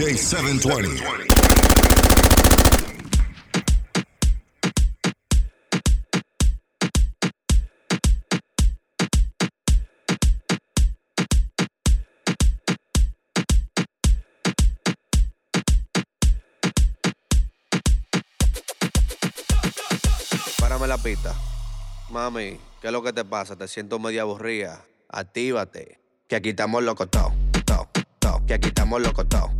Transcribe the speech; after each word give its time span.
DJ 0.00 0.16
720. 0.16 1.04
Párame 20.58 20.86
la 20.86 20.96
pista. 20.96 21.34
Mami, 22.08 22.58
¿qué 22.80 22.86
es 22.86 22.92
lo 22.92 23.02
que 23.02 23.12
te 23.12 23.26
pasa? 23.26 23.54
Te 23.54 23.68
siento 23.68 23.98
media 23.98 24.22
aburrida. 24.22 24.82
Actívate. 25.10 26.00
Que 26.26 26.36
aquí 26.36 26.48
estamos 26.50 26.82
locos, 26.82 27.10
to, 27.10 27.34
to. 27.66 28.46
Que 28.46 28.54
aquí 28.54 28.68
estamos 28.68 29.02
locos, 29.02 29.28
to 29.28 29.59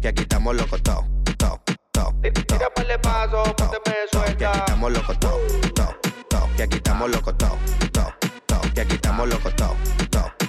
que 0.00 0.08
aquí 0.08 0.22
estamos 0.22 0.56
locos 0.56 0.82
todos, 0.82 1.04
todos, 1.38 1.60
todos. 1.92 2.14
Tira 2.22 2.70
por 2.74 2.90
el 2.90 3.00
paso, 3.00 3.42
ponte 3.56 3.78
me 3.86 3.94
suelta. 4.10 4.36
Que 4.36 4.46
aquí 4.46 4.58
estamos 4.58 4.92
locos 4.92 5.20
todos, 5.20 5.40
todos, 5.74 5.94
todos. 6.28 6.48
Que 6.56 6.62
aquí 6.62 6.76
estamos 6.76 7.10
locos 7.10 7.38
todos, 7.38 7.58
todos, 7.92 8.14
todos. 8.46 8.72
Que 8.72 8.80
aquí 8.80 8.94
estamos 8.94 9.28
locos 9.28 9.56
todos, 9.56 9.76
todos 10.10 10.45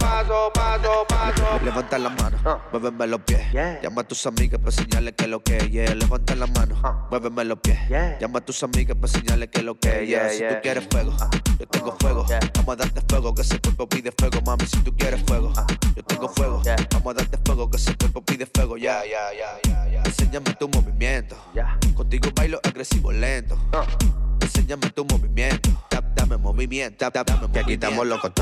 pasos, 0.00 0.50
paso, 0.52 1.06
paso. 1.08 1.60
Levanta 1.64 1.98
la 1.98 2.08
mano, 2.08 2.36
muéveme 2.72 3.06
los 3.06 3.20
pies. 3.20 3.52
Yeah. 3.52 3.80
Llama 3.82 4.00
a 4.00 4.04
tus 4.04 4.26
amigas 4.26 4.58
para 4.58 4.72
señalarle 4.72 5.14
que 5.14 5.26
lo 5.28 5.42
que 5.42 5.58
es. 5.58 5.70
Yeah. 5.70 5.94
Levanta 5.94 6.34
la 6.34 6.46
mano, 6.46 6.74
muéveme 7.10 7.44
los 7.44 7.60
pies. 7.60 7.78
Yeah. 7.88 8.18
Llama 8.18 8.38
a 8.38 8.44
tus 8.44 8.62
amigas 8.62 8.96
para 8.96 9.12
señalarle 9.12 9.48
que 9.48 9.62
lo 9.62 9.78
que 9.78 10.02
es. 10.02 10.08
Yeah. 10.08 10.30
Si 10.30 10.38
tú 10.40 10.54
quieres 10.62 10.88
fuego, 10.90 11.12
yo 11.58 11.66
tengo 11.68 11.96
fuego. 12.00 12.26
Vamos 12.56 12.72
a 12.72 12.76
darte 12.76 13.02
fuego, 13.08 13.34
que 13.34 13.42
ese 13.42 13.60
cuerpo 13.60 13.88
pide 13.88 14.12
fuego, 14.18 14.40
mami. 14.44 14.66
Si 14.66 14.78
tú 14.78 14.96
quieres 14.96 15.22
fuego, 15.26 15.52
yo 15.94 16.02
tengo 16.04 16.28
fuego. 16.28 16.62
Vamos 16.92 17.12
a 17.12 17.14
darte 17.14 17.38
fuego, 17.44 17.70
que 17.70 17.76
ese 17.76 17.96
cuerpo 17.96 18.24
pide 18.24 18.46
fuego. 18.46 18.76
Ya, 18.76 19.02
ya, 19.04 19.32
ya, 19.38 19.70
ya, 19.70 19.88
ya. 19.90 20.02
Enséñame 20.02 20.54
tu 20.54 20.68
movimiento. 20.68 21.36
Contigo 21.94 22.30
bailo 22.34 22.58
agresivo 22.64 23.12
lento. 23.12 23.58
Enséñame 24.40 24.90
tu 24.90 25.04
movimiento. 25.04 25.70
Dame 26.14 26.36
movimiento. 26.38 27.10
Dame 27.10 27.52
que 27.52 27.60
aquí 27.60 27.72
estamos 27.74 28.06
locos 28.06 28.32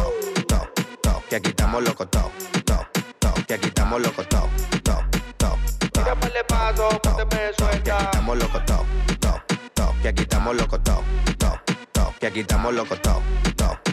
que 1.29 1.37
aquí 1.37 1.51
estamos 1.51 1.83
locos 1.84 2.11
todos, 2.11 2.33
todos, 2.65 2.87
todos, 3.19 3.45
que 3.47 3.55
aquí 3.55 3.69
estamos 3.69 4.01
locos 4.01 4.27
todos, 4.29 4.48
todos, 4.83 5.05
todos. 5.37 5.79
Tírame 5.93 6.27
el 6.27 6.47
paso, 6.47 6.89
pónteme 7.03 7.53
suelta. 7.59 7.83
Que 7.83 7.91
aquí 7.91 8.05
estamos 8.05 8.39
locos 8.39 8.65
todos, 8.65 8.87
todos, 9.21 9.43
todos, 9.75 9.95
que 10.01 10.09
aquí 10.09 10.23
estamos 10.23 10.56
locos 10.56 10.83
todos, 10.83 11.05
todos, 11.39 11.61
todos, 11.93 12.15
que 12.19 12.27
aquí 12.27 12.41
estamos 12.41 12.75
locos 12.75 13.03
todos, 13.03 13.23
todos 13.56 13.88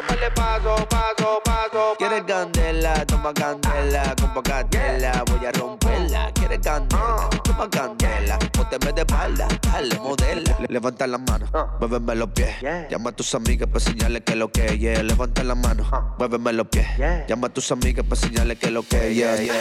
de 0.00 0.30
pasos, 0.34 0.86
paso, 0.86 1.40
paso. 1.44 1.94
¿Quieres 1.98 2.22
candela? 2.22 3.04
Toma 3.06 3.32
candela, 3.34 4.14
compa 4.18 4.42
candela, 4.42 5.22
voy 5.26 5.44
a 5.46 5.52
romperla. 5.52 6.30
¿Quieres 6.34 6.58
candela? 6.60 7.28
Toma 7.44 7.68
candela, 7.70 8.38
pónteme 8.52 8.92
de 8.92 9.00
espalda, 9.02 9.48
dale, 9.60 9.94
modela. 9.98 10.56
Le- 10.60 10.68
Levanta 10.68 11.06
la 11.06 11.18
mano, 11.18 11.46
muéveme 11.78 12.14
los 12.14 12.28
pies. 12.30 12.50
Llama 12.90 13.10
a 13.10 13.12
tus 13.12 13.34
amigas 13.34 13.68
para 13.68 13.80
señalarle 13.80 14.22
que 14.22 14.34
lo 14.36 14.50
que 14.50 14.66
es. 14.66 14.78
Yeah. 14.78 15.02
Levanta 15.02 15.44
la 15.44 15.54
mano, 15.54 16.14
muéveme 16.18 16.52
los 16.54 16.68
pies. 16.68 16.86
Llama 17.28 17.48
a 17.48 17.50
tus 17.50 17.70
amigas 17.70 18.04
para 18.08 18.20
señalarle 18.20 18.56
que 18.56 18.70
lo 18.70 18.82
que 18.82 19.10
es. 19.10 19.14
Yeah, 19.16 19.36
yeah. 19.36 19.54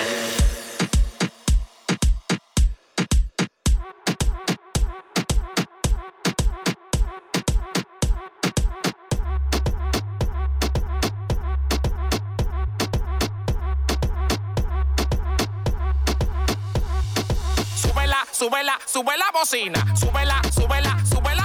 sube 18.41 18.63
la, 18.63 18.79
sube 18.87 19.15
la 19.17 19.29
bocina, 19.31 19.85
sube 19.95 20.25
la, 20.25 20.41
súbela. 20.51 21.40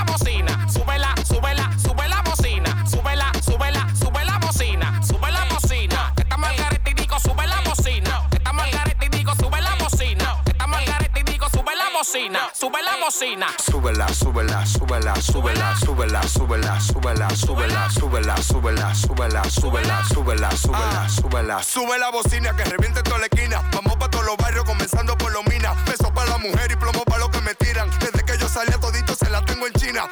Bocina. 11.97 12.51
Sube 12.53 12.83
la 12.83 12.97
bocina. 12.97 13.47
Súbela, 13.59 14.07
súbela, 14.09 14.67
súbela, 14.67 15.17
súbela, 15.17 15.77
súbela, 15.77 16.23
súbela, 16.29 16.79
súbela, 16.79 16.79
súbela, 16.79 17.39
súbela, 17.41 17.91
súbela, 17.91 18.93
súbela, 18.93 19.49
súbela, 19.49 20.05
súbela, 20.05 20.51
súbela, 20.51 21.09
súbela. 21.09 21.63
Sube 21.63 21.99
la 21.99 22.11
bocina 22.11 22.55
que 22.55 22.65
reviente 22.65 23.03
toda 23.03 23.19
la 23.19 23.27
esquina. 23.27 23.63
Vamos 23.73 23.97
pa' 23.97 24.11
todos 24.11 24.27
los 24.27 24.37
barrios, 24.37 24.65
comenzando 24.65 25.17
por 25.17 25.33
los 25.33 25.47
minas. 25.47 25.73
Besos 25.87 26.11
para 26.11 26.33
la 26.33 26.39
mujer 26.39 26.71
y 26.71 26.77
plomo 26.77 27.03
para 27.05 27.21
los 27.21 27.31
que 27.31 27.41
me 27.41 27.55
tiran. 27.55 27.89
Desde 27.99 28.23
que 28.27 28.37
yo 28.39 28.47
salí 28.47 28.73
a 28.75 28.79
todito 28.79 29.15
se 29.15 29.31
la 29.31 29.43
tengo 29.47 29.67
en 29.67 29.73
China. 29.73 30.07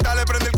Dale, 0.00 0.24
prende 0.24 0.46
el 0.46 0.53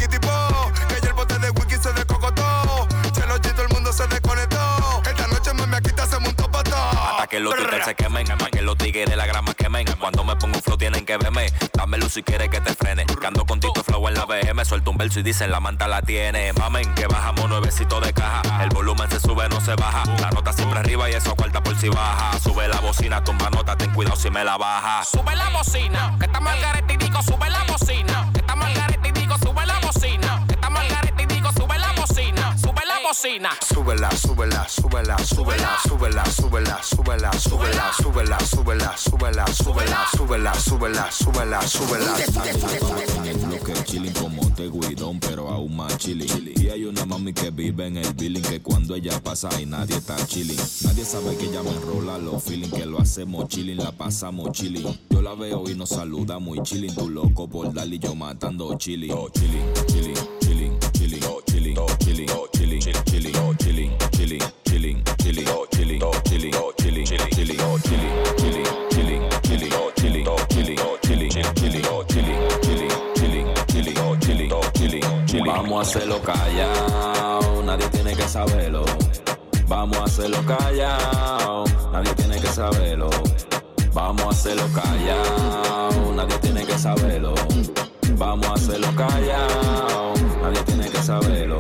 que 7.37 7.41
los 7.41 7.55
twitters 7.55 7.85
se 7.85 7.95
quemen, 7.95 8.27
que 8.51 8.63
los 8.63 8.79
tigres 8.79 9.11
de 9.11 9.17
la 9.17 9.27
grama 9.27 9.53
quemen. 9.53 9.87
Cuando 9.99 10.25
me 10.25 10.37
pongo 10.37 10.57
un 10.57 10.63
flow 10.63 10.79
tienen 10.79 11.05
que 11.05 11.19
verme. 11.19 11.53
Dame 11.75 11.99
luz 11.99 12.15
si 12.15 12.23
quieres 12.23 12.49
que 12.49 12.61
te 12.63 12.75
frene. 12.75 13.05
Cando 13.21 13.45
con 13.45 13.61
Tito 13.61 13.83
Flow 13.85 14.09
en 14.09 14.15
la 14.15 14.25
BM, 14.25 14.65
suelto 14.65 14.91
un 14.91 14.97
verso 14.97 15.21
y 15.21 15.23
dicen 15.23 15.51
la 15.51 15.61
manta 15.61 15.87
la 15.87 16.01
tiene. 16.01 16.55
Mamen, 16.55 16.95
que 16.95 17.07
bajamos 17.07 17.49
nuevecito 17.51 18.01
de 18.01 18.15
caja. 18.15 18.41
El 18.63 18.71
volumen 18.71 19.11
se 19.11 19.21
sube, 19.21 19.49
no 19.51 19.61
se 19.61 19.75
baja. 19.75 20.05
La 20.21 20.31
nota 20.31 20.53
siempre 20.55 20.79
arriba 20.79 21.11
y 21.11 21.13
eso 21.13 21.35
cuarta 21.37 21.63
por 21.63 21.77
si 21.77 21.91
baja. 21.91 22.39
Sube 22.39 22.69
la 22.69 22.81
bocina, 22.81 23.23
tumba 23.23 23.51
nota, 23.51 23.77
ten 23.77 23.93
cuidado 23.93 24.17
si 24.17 24.31
me 24.31 24.43
la 24.43 24.57
baja. 24.57 25.05
Sube 25.05 25.37
la 25.37 25.51
bocina. 25.51 26.17
Que 26.19 26.27
estamos 26.27 26.51
al 26.51 26.61
garete 26.61 26.99
sube 27.23 27.51
la 27.51 27.65
bocina. 27.65 28.33
Sube 33.17 33.39
la 33.39 33.49
bocina. 33.49 33.51
Súbela, 33.67 34.11
súbela, 34.11 34.69
súbela, 34.69 35.17
súbela, 35.19 35.79
súbela, 35.83 36.25
súbela, 36.27 36.83
súbela, 36.83 37.33
súbela, 37.33 37.91
súbela, 37.93 38.47
súbela, 38.47 38.97
súbela, 38.97 39.47
súbela, 39.47 40.07
súbela, 40.07 40.55
súbela, 40.61 41.11
súbela, 41.11 41.63
súbela. 41.63 42.19
Lo 43.49 43.65
que 43.65 43.85
chilling 43.85 44.13
como 44.13 44.43
te 44.55 44.69
guidón, 44.69 45.19
pero 45.21 45.49
aún 45.49 45.77
más 45.77 45.97
chilling. 45.97 46.53
Y 46.57 46.69
hay 46.69 46.85
una 46.85 47.07
mami 47.07 47.33
que 47.33 47.51
vive 47.51 47.87
en 47.87 47.97
el 47.97 48.13
billing 48.15 48.43
que 48.43 48.61
cuando 48.61 48.95
ella 48.95 49.19
pasa 49.23 49.49
y 49.61 49.67
nadie 49.67 49.97
está 49.97 50.17
chilling. 50.27 50.59
Nadie 50.83 51.05
sabe 51.05 51.37
que 51.37 51.47
ella 51.47 51.63
me 51.63 51.71
enrola 51.71 52.19
los 52.19 52.43
feeling, 52.43 52.71
que 52.71 52.85
lo 52.85 53.01
hacemos 53.01 53.49
chilling, 53.49 53.79
la 53.79 53.93
pasamos 53.93 54.53
chilling. 54.53 54.99
Yo 55.11 55.23
la 55.23 55.35
veo 55.35 55.65
y 55.71 55.75
nos 55.75 55.89
saluda 55.91 56.39
muy 56.39 56.61
chilling. 56.63 56.95
Tú 56.95 57.09
loco 57.09 57.49
por 57.49 57.73
darle 57.73 57.97
y 57.97 57.99
yo 57.99 58.15
matando 58.15 58.77
chilling. 58.77 59.13
Oh, 59.13 59.31
chilling, 59.31 59.73
chilling, 59.87 60.15
chilling, 60.41 60.79
chilling, 60.81 60.81
chilling, 60.93 61.21
chilling, 61.47 61.56
Vamos 75.77 75.89
a 75.89 75.99
hacerlo 75.99 76.23
callado, 76.23 77.63
nadie 77.63 77.87
tiene 77.91 78.17
que 78.17 78.23
saberlo. 78.23 78.83
Vamos 79.69 79.99
a 79.99 80.05
hacerlo 80.05 80.39
callado, 80.47 81.65
nadie 81.93 82.15
tiene 82.15 82.41
que 82.41 82.47
saberlo. 82.47 83.11
Vamos 83.93 84.23
a 84.23 84.31
hacerlo 84.31 84.63
callado, 84.75 86.15
nadie 86.15 86.39
tiene 86.39 86.65
que 86.65 86.79
saberlo. 86.79 87.35
Vamos 88.17 88.47
a 88.47 88.55
hacerlo 88.55 88.89
callado, 88.97 90.15
nadie 90.41 90.63
tiene 90.65 90.89
que 90.89 91.03
saberlo. 91.03 91.59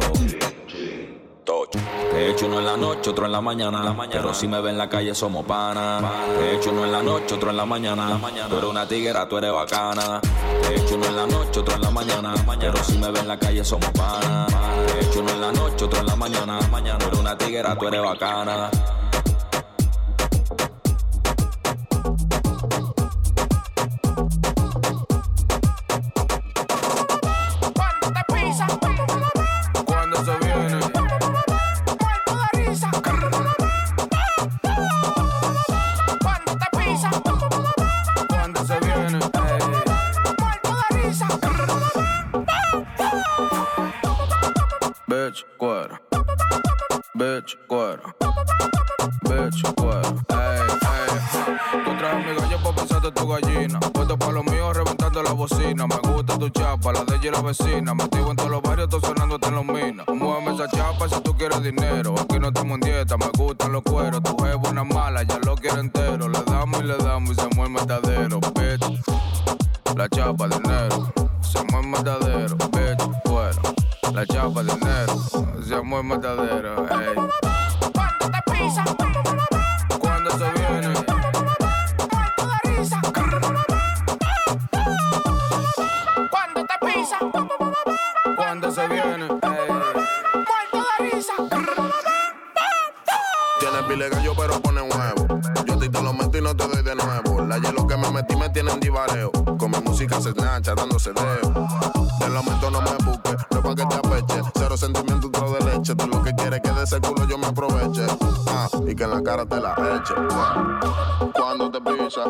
Te 2.26 2.32
echo 2.32 2.46
uno 2.46 2.58
en 2.58 2.66
la 2.66 2.76
noche, 2.76 3.10
otro 3.10 3.26
en 3.26 3.30
la 3.30 3.40
mañana. 3.40 3.96
Pero 4.10 4.34
si 4.34 4.48
me 4.48 4.60
ven 4.60 4.72
en 4.72 4.78
la 4.78 4.88
calle 4.88 5.14
somos 5.14 5.46
pana. 5.46 6.00
Te 6.36 6.56
echo 6.56 6.72
uno 6.72 6.84
en 6.84 6.90
la 6.90 7.00
noche, 7.00 7.36
otro 7.36 7.50
en 7.50 7.56
la 7.56 7.64
mañana. 7.64 8.20
Tú 8.48 8.56
eres 8.56 8.68
una 8.68 8.88
tiguera, 8.88 9.28
tú 9.28 9.38
eres 9.38 9.52
bacana. 9.52 10.20
Te 10.20 10.74
echo 10.74 10.96
uno 10.96 11.06
en 11.06 11.14
la 11.14 11.26
noche, 11.28 11.60
otro 11.60 11.76
en 11.76 11.82
la 11.82 11.90
mañana. 11.92 12.34
Pero 12.58 12.82
si 12.82 12.98
me 12.98 13.12
ven 13.12 13.18
en 13.18 13.28
la 13.28 13.38
calle 13.38 13.64
somos 13.64 13.88
pana. 13.92 14.44
Te 14.88 15.06
echo 15.06 15.20
uno 15.20 15.30
en 15.30 15.40
la 15.40 15.52
noche, 15.52 15.84
otro 15.84 16.00
en 16.00 16.06
la 16.06 16.16
mañana. 16.16 16.58
Tú 16.98 17.06
eres 17.06 17.20
una 17.20 17.38
tiguera, 17.38 17.78
tú 17.78 17.86
eres 17.86 18.02
bacana. 18.02 18.70
Bitch, 45.26 45.44
cuero. 45.58 45.98
Bitch, 47.18 47.56
cuero. 47.66 48.14
Bitch, 49.24 49.60
cuero. 49.74 50.22
Ey, 50.30 50.60
ey. 50.86 51.84
Tú 51.84 51.96
traes 51.98 52.24
mi 52.24 52.32
gallo 52.36 52.58
pa' 52.62 52.72
pasarte 52.72 53.10
tu 53.10 53.26
gallina. 53.26 53.80
Puesto 53.80 54.16
pa' 54.16 54.30
lo 54.30 54.44
mío 54.44 54.72
reventando 54.72 55.24
la 55.24 55.32
bocina. 55.32 55.88
Me 55.88 55.96
gusta 55.96 56.38
tu 56.38 56.48
chapa, 56.50 56.92
la 56.92 57.02
de 57.02 57.16
ella 57.16 57.28
y 57.28 57.30
la 57.32 57.42
vecina. 57.42 57.92
Metido 57.92 58.30
en 58.30 58.36
todos 58.36 58.50
los 58.52 58.62
barrios, 58.62 58.84
estoy 58.84 59.00
sonando 59.00 59.40
en 59.42 59.54
los 59.56 59.64
minas. 59.64 60.06
Muéveme 60.06 60.54
esa 60.54 60.68
chapa 60.68 61.08
si 61.08 61.20
tú 61.22 61.36
quieres 61.36 61.60
dinero. 61.60 62.14
Aquí 62.20 62.38
no 62.38 62.46
estamos 62.46 62.74
en 62.74 62.80
dieta, 62.82 63.16
me 63.16 63.26
gustan 63.36 63.72
los 63.72 63.82
cueros. 63.82 64.22
Tu 64.22 64.46
es 64.46 64.56
buena 64.58 64.84
mala, 64.84 65.24
ya 65.24 65.40
lo 65.44 65.56
quiero 65.56 65.80
entero. 65.80 66.28
Le 66.28 66.40
damos 66.44 66.80
y 66.82 66.84
le 66.84 66.96
damos 66.98 67.32
y 67.32 67.34
se 67.34 67.48
mueve 67.56 67.64
el 67.64 67.70
matadero. 67.70 68.38
Bitch, 68.38 69.02
la 69.96 70.08
chapa 70.08 70.46
de 70.46 70.54
enero. 70.54 71.12
Se 71.40 71.64
mueve 71.64 71.80
el 71.80 71.88
matadero. 71.88 72.56
Bitch, 72.56 73.22
cuero. 73.24 73.60
La 74.14 74.24
chapa 74.24 74.62
de 74.62 74.72
enero. 74.72 74.85
Cuando 75.96 76.20
te 76.20 76.28
pisa, 78.52 78.84
Cuando 79.98 80.30
se 80.30 80.50
viene, 80.52 80.88
muerto 80.88 82.46
de 82.46 82.58
risa. 82.64 83.00
Cuando 86.30 86.66
te 86.66 86.76
pisa, 86.86 87.18
cuando 88.36 88.70
se 88.70 88.88
viene, 88.88 89.26
muerto 89.26 89.48
de 89.48 91.10
risa. 91.10 91.32
Tienes 93.58 93.82
pile 93.88 94.10
gallo, 94.10 94.34
pero 94.36 94.60
pone 94.60 94.82
huevo. 94.82 95.40
Yo 95.64 95.78
te 95.78 96.02
lo 96.02 96.12
meto 96.12 96.36
y 96.36 96.42
no 96.42 96.54
te 96.54 96.68
doy 96.68 96.82
de 96.82 96.94
nuevo. 96.94 97.40
La 97.46 97.56
hielo 97.56 97.86
que 97.86 97.96
me 97.96 98.10
metí 98.10 98.36
me 98.36 98.50
tiene 98.50 98.72
en 98.72 98.80
divareo. 98.80 99.32
Con 99.58 99.70
mi 99.70 99.78
música 99.78 100.20
se 100.20 100.32
snatcha, 100.32 100.74
dándose 100.74 101.14
deo. 101.14 101.54
Te 102.18 102.28
lo 102.28 102.42
meto, 102.42 102.70
no 102.70 102.82
me 102.82 102.90
busques, 103.02 103.36
no 103.50 103.58
es 103.58 103.64
pa' 103.64 103.74
que 103.74 103.86
te 103.86 103.94
apeche. 103.94 104.42
Cero 104.56 104.76
sentimiento, 104.76 105.15
ese 106.86 107.00
culo 107.00 107.26
yo 107.26 107.36
me 107.36 107.48
aproveche. 107.48 108.06
Ah, 108.46 108.68
y 108.86 108.94
que 108.94 109.02
en 109.02 109.10
la 109.10 109.22
cara 109.22 109.44
te 109.44 109.60
la 109.60 109.74
eche. 109.96 110.14
Cuando 111.34 111.68
te 111.68 111.80
pisa, 111.80 112.24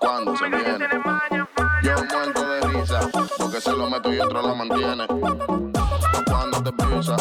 cuando 0.00 0.34
se 0.34 0.48
viene. 0.48 0.88
Yo 1.82 1.92
muerto 2.10 2.48
de 2.48 2.60
risa, 2.62 3.00
porque 3.36 3.60
se 3.60 3.72
lo 3.72 3.90
meto 3.90 4.12
y 4.14 4.18
otro 4.18 4.40
la 4.40 4.54
mantiene. 4.54 5.06
Cuando 6.26 6.62
te 6.62 6.72
pisa, 6.72 7.16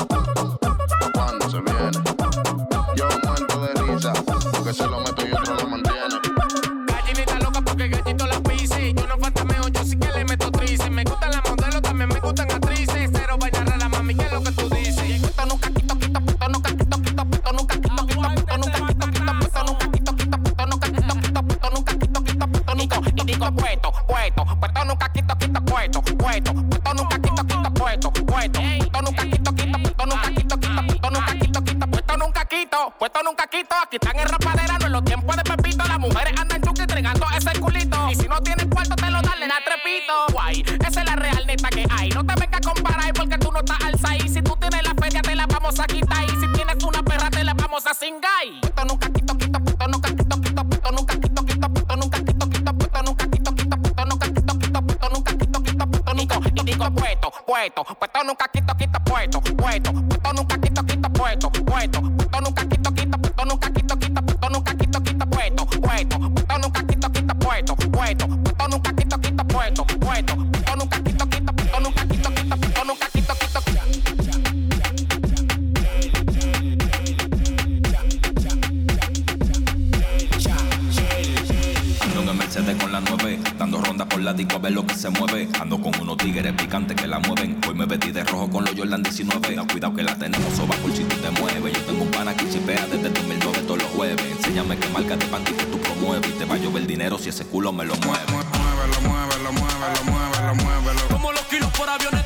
se 85.03 85.09
mueve. 85.09 85.49
Ando 85.59 85.81
con 85.81 85.91
unos 85.99 86.15
tigres 86.15 86.53
picantes 86.53 86.95
que 86.95 87.07
la 87.07 87.19
mueven. 87.19 87.59
Hoy 87.67 87.73
me 87.73 87.85
vestí 87.85 88.13
de 88.13 88.23
rojo 88.23 88.49
con 88.49 88.63
los 88.63 88.73
Jordan 88.73 89.03
19. 89.03 89.41
Cuidado, 89.45 89.67
cuidado 89.67 89.93
que 89.93 90.01
la 90.01 90.15
tenemos 90.17 90.53
soba 90.53 90.75
por 90.77 90.93
si 90.95 91.03
tú 91.03 91.17
te 91.17 91.29
mueves. 91.41 91.73
Yo 91.73 91.81
tengo 91.81 92.03
un 92.03 92.11
pana 92.11 92.33
que 92.33 92.47
chipea 92.47 92.87
desde 92.87 93.09
2009 93.09 93.63
todos 93.67 93.83
los 93.83 93.91
jueves. 93.91 94.25
Enséñame 94.31 94.77
qué 94.77 94.87
marca 94.89 95.17
de 95.17 95.25
panty 95.25 95.51
que 95.51 95.65
tú 95.65 95.77
promueves. 95.79 96.29
Y 96.29 96.33
te 96.39 96.45
va 96.45 96.55
a 96.55 96.57
llover 96.57 96.87
dinero 96.87 97.17
si 97.17 97.27
ese 97.27 97.43
culo 97.43 97.73
me 97.73 97.83
lo 97.83 97.95
mueve. 97.97 98.23
Muévelo, 98.31 99.01
muévelo, 99.01 99.51
muévelo, 99.51 100.03
muévelo, 100.05 100.55
muévelo. 100.55 101.01
Como 101.09 101.33
los 101.33 101.43
kilos 101.47 101.69
por 101.71 101.89
avioneta 101.89 102.22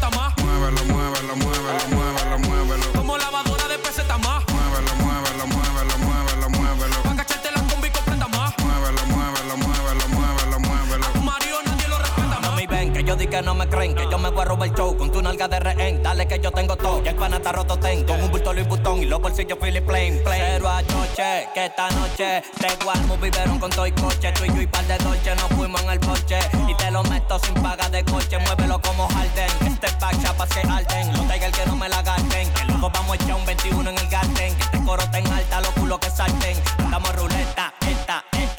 que 13.38 13.44
que 13.44 13.46
no 13.46 13.54
me 13.54 13.70
creen, 13.70 13.94
que 13.94 14.08
yo 14.10 14.18
me 14.18 14.32
voy 14.32 14.42
a 14.42 14.46
robar 14.46 14.68
el 14.68 14.74
show 14.74 14.98
con 14.98 15.12
tu 15.12 15.22
nalga 15.22 15.48
de 15.48 15.60
rehén. 15.60 16.02
Dale 16.02 16.28
que 16.28 16.40
yo 16.40 16.52
tengo 16.52 16.76
todo, 16.76 17.04
ya 17.04 17.12
el 17.12 17.18
pana 17.18 17.38
está 17.38 17.52
roto 17.52 17.78
ten, 17.78 18.04
con 18.04 18.20
un 18.20 18.32
bulto 18.32 18.52
Louis 18.52 18.68
Vuitton 18.68 19.04
y 19.04 19.06
los 19.06 19.22
bolsillos 19.22 19.60
Philip 19.62 19.86
Plain. 19.86 20.22
Pero 20.26 20.68
anoche, 20.68 21.48
que 21.54 21.66
esta 21.68 21.88
noche 21.92 22.42
te 22.58 22.84
guarmo 22.84 23.16
vivieron 23.18 23.60
con 23.60 23.70
todo 23.70 23.86
el 23.86 23.94
coche. 23.94 24.32
Tú 24.32 24.46
y 24.46 24.48
yo 24.48 24.62
y 24.64 24.66
par 24.66 24.86
de 24.86 24.98
dolce 24.98 25.36
nos 25.36 25.50
fuimos 25.56 25.80
en 25.84 25.90
el 25.92 26.00
porche. 26.00 26.40
Y 26.68 26.74
te 26.74 26.90
lo 26.90 27.04
meto 27.04 27.38
sin 27.38 27.54
paga 27.62 27.88
de 27.90 28.04
coche, 28.06 28.40
muévelo 28.40 28.82
como 28.82 29.08
Harden. 29.08 29.50
Este 29.68 29.88
back 30.00 30.20
chapa 30.20 30.48
se 30.48 30.62
arden, 30.62 31.14
los 31.14 31.28
Tiger 31.28 31.52
que 31.52 31.66
no 31.68 31.76
me 31.76 31.90
la 31.90 32.02
gasten. 32.02 32.50
Que 32.54 32.66
luego 32.66 32.90
vamos 32.90 33.12
a 33.12 33.16
echar 33.24 33.36
un 33.36 33.46
21 33.46 33.90
en 33.92 33.98
el 34.00 34.10
garden. 34.10 34.56
Que 34.56 34.64
este 34.64 34.84
coro 34.84 35.04
ten 35.12 35.28
alta, 35.28 35.62
los 35.62 35.72
culos 35.72 36.00
que 36.00 36.10
salten. 36.10 36.58
Andamos 36.80 37.16
ruleta, 37.16 37.72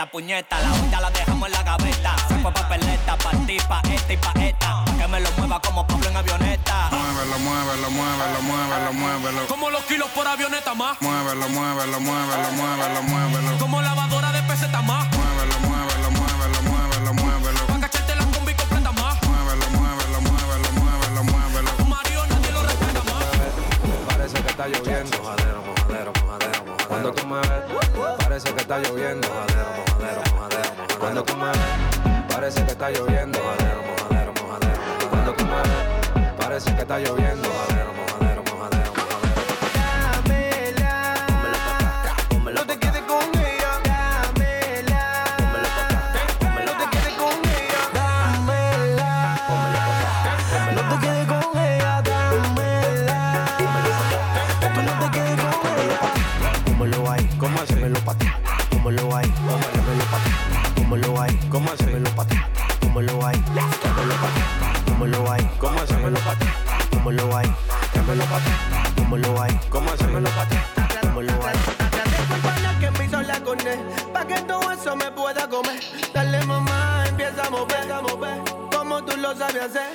puñeta. 0.09 0.61
La 0.61 0.73
olla 0.73 1.01
la 1.01 1.11
dejamos 1.11 1.49
en 1.49 1.53
la 1.53 1.63
gaveta. 1.63 2.17
Saco 2.29 2.53
papeleta, 2.53 3.17
pa' 3.17 3.31
ti, 3.47 3.57
pa' 3.69 3.81
esta 3.93 4.13
y 4.13 4.17
pa' 4.17 4.33
esta. 4.41 4.85
Pa' 4.85 4.93
que 4.99 5.09
me 5.09 5.21
lo 5.21 5.31
mueva 5.33 5.61
como 5.61 5.87
Pablo 5.87 6.09
en 6.09 6.17
avioneta. 6.17 6.89
Muévelo, 6.91 7.39
muévelo, 7.39 7.91
muévelo, 7.91 8.43
muévelo, 8.43 8.93
muévelo. 8.93 9.47
Como 9.49 9.71
los 9.71 9.83
kilos 9.85 10.09
por 10.11 10.27
avioneta 10.27 10.75
más, 10.75 11.01
Muévelo, 11.01 11.49
muévelo, 11.49 12.01
muévelo, 12.01 12.53
muévelo, 12.53 13.03
muévelo. 13.03 13.59
como 13.59 13.83
lavadora 13.83 14.33
de 14.33 14.43
peseta 14.43 14.83
más, 14.83 15.07
Muévelo, 15.17 15.59
muévelo, 15.61 16.11
muévelo, 16.11 16.63
muévelo, 16.63 17.15
muévelo. 17.15 17.67
pa' 17.67 17.81
cacharte 17.81 18.15
la 18.15 18.25
combi 18.27 18.55
completa 18.55 18.93
más. 18.93 19.17
Muévelo, 19.23 19.67
muévelo, 19.71 20.21
muévelo, 20.21 20.73
muévelo, 20.73 21.25
muévelo. 21.25 21.71
Tu 21.77 21.85
marido 21.85 22.27
nadie 22.27 22.51
lo 22.53 22.63
respeta 22.63 23.03
más. 23.05 23.25
Parece 24.09 24.43
que 24.43 24.49
está 24.51 24.69
lloviendo. 24.69 25.19
Mojadero. 25.19 25.68
Cuando 27.01 27.13
tú 27.13 27.27
me 27.29 27.37
ves, 27.37 28.17
parece 28.19 28.53
que 28.53 28.61
está 28.61 28.79
lloviendo. 28.81 29.29
Mojadero, 29.29 29.69
mojadero, 29.77 30.21
mojadero, 30.33 30.71
mojadero. 30.75 30.99
Cuando 30.99 31.23
tú 31.23 31.37
me 31.37 31.47
ves, 31.47 32.27
parece 32.29 32.65
que 32.65 32.73
está 32.73 32.91
lloviendo. 32.91 33.39
Mojadero, 33.39 33.83
mojadero, 33.83 34.33
mojadero. 34.33 35.09
Cuando 35.09 35.33
tú 35.35 35.45
me 35.45 35.57
ves, 35.63 36.33
parece 36.37 36.75
que 36.75 36.81
está 36.81 36.99
lloviendo. 36.99 37.68
Pueda 75.33 75.49
comer. 75.49 75.81
Dale 76.15 76.45
mamá, 76.47 77.05
empieza 77.07 77.47
a 77.47 77.51
mover, 77.51 77.93
a 77.93 78.01
Como 78.75 79.05
tú 79.05 79.17
lo 79.19 79.35
sabes 79.37 79.63
hacer 79.63 79.88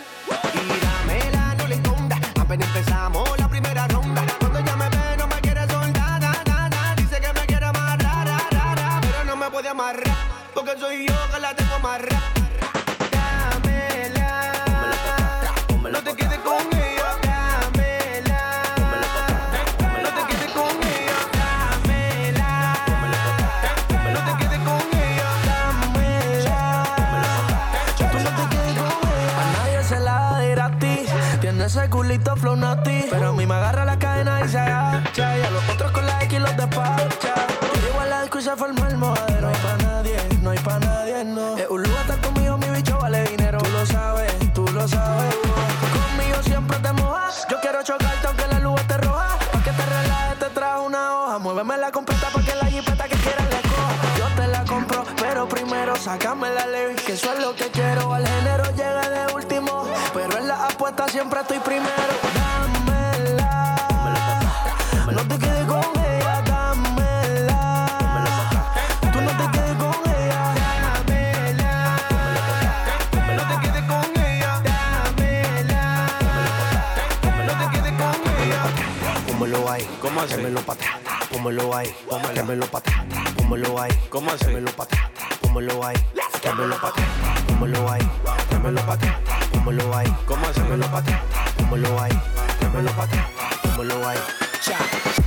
así? 80.24 80.36
Dámelo 80.36 80.62
pa' 80.62 80.74
atrás. 80.74 80.92
Pómelo 81.32 81.76
ahí. 81.76 81.96
Dámelo 82.36 82.66
pa' 82.68 82.78
atrás. 82.80 83.06
Pómelo 83.36 83.82
ahí. 83.82 83.92
¿Cómo 84.10 84.32
así? 84.32 84.46
Dámelo 84.46 84.72
pa' 84.72 84.84
atrás. 84.84 85.12
Pómelo 85.42 85.86
ahí. 85.86 85.96
Dámelo 86.44 86.76
pa' 86.82 86.88
atrás. 86.90 87.08
Pómelo 87.48 87.92
ahí. 87.92 88.10
Dámelo 88.52 88.82
pa' 88.86 88.94
atrás. 88.94 89.16
Pómelo 89.52 89.98
ahí. 89.98 90.16
¿Cómo 90.26 90.48
así? 90.48 90.60
Dámelo 90.60 90.88
pa' 90.92 90.98
atrás. 91.00 91.22
Pómelo 91.58 92.02
ahí. 92.02 92.20
Dámelo 92.62 92.92
pa' 92.92 93.04
atrás. 93.04 93.26
Pómelo 93.64 94.08
ahí. 94.08 94.20
Cha. 94.62 95.23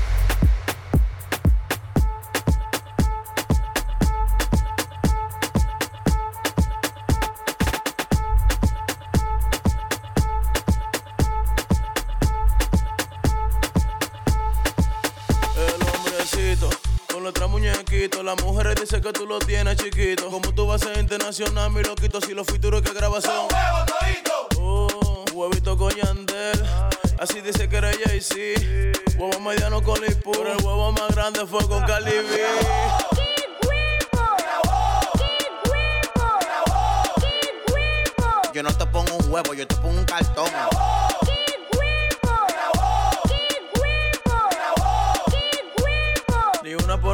Muñequito. 18.06 18.22
Las 18.22 18.42
mujeres 18.42 18.75
dicen 18.80 19.00
que 19.00 19.12
tú 19.12 19.26
lo 19.26 19.38
tienes 19.38 19.76
chiquito. 19.76 20.28
Como 20.30 20.52
tú 20.54 20.66
vas 20.66 20.82
a 20.82 20.86
ser 20.86 20.98
internacional, 20.98 21.70
mi 21.70 21.82
loquito. 21.82 22.20
Si 22.20 22.34
los 22.34 22.46
futuros 22.46 22.82
que 22.82 22.92
grabas 22.92 23.25
son. 23.25 23.48
Oh, 24.58 25.25
huevito 25.32 25.76
con 25.76 25.94
Yandel. 25.94 26.62
Así 27.18 27.40
dice 27.40 27.68
que 27.68 27.76
eres 27.76 27.98
Jay-Z. 28.04 28.60
Huevo 29.18 29.40
mediano 29.40 29.82
con 29.82 30.00
Lipu. 30.00 30.32
Pero 30.32 30.52
el 30.52 30.64
huevo 30.64 30.92
más 30.92 31.14
grande 31.14 31.46
fue 31.46 31.66
con 31.66 31.82
Cali 31.84 32.10
B. 32.10 32.46
Yo 38.52 38.62
no 38.62 38.75
te 38.75 38.86
pongo 38.86 39.16
un 39.16 39.30
huevo, 39.30 39.52
yo 39.52 39.66
te 39.66 39.75
pongo 39.76 39.98
un 39.98 40.04
cartón. 40.04 40.48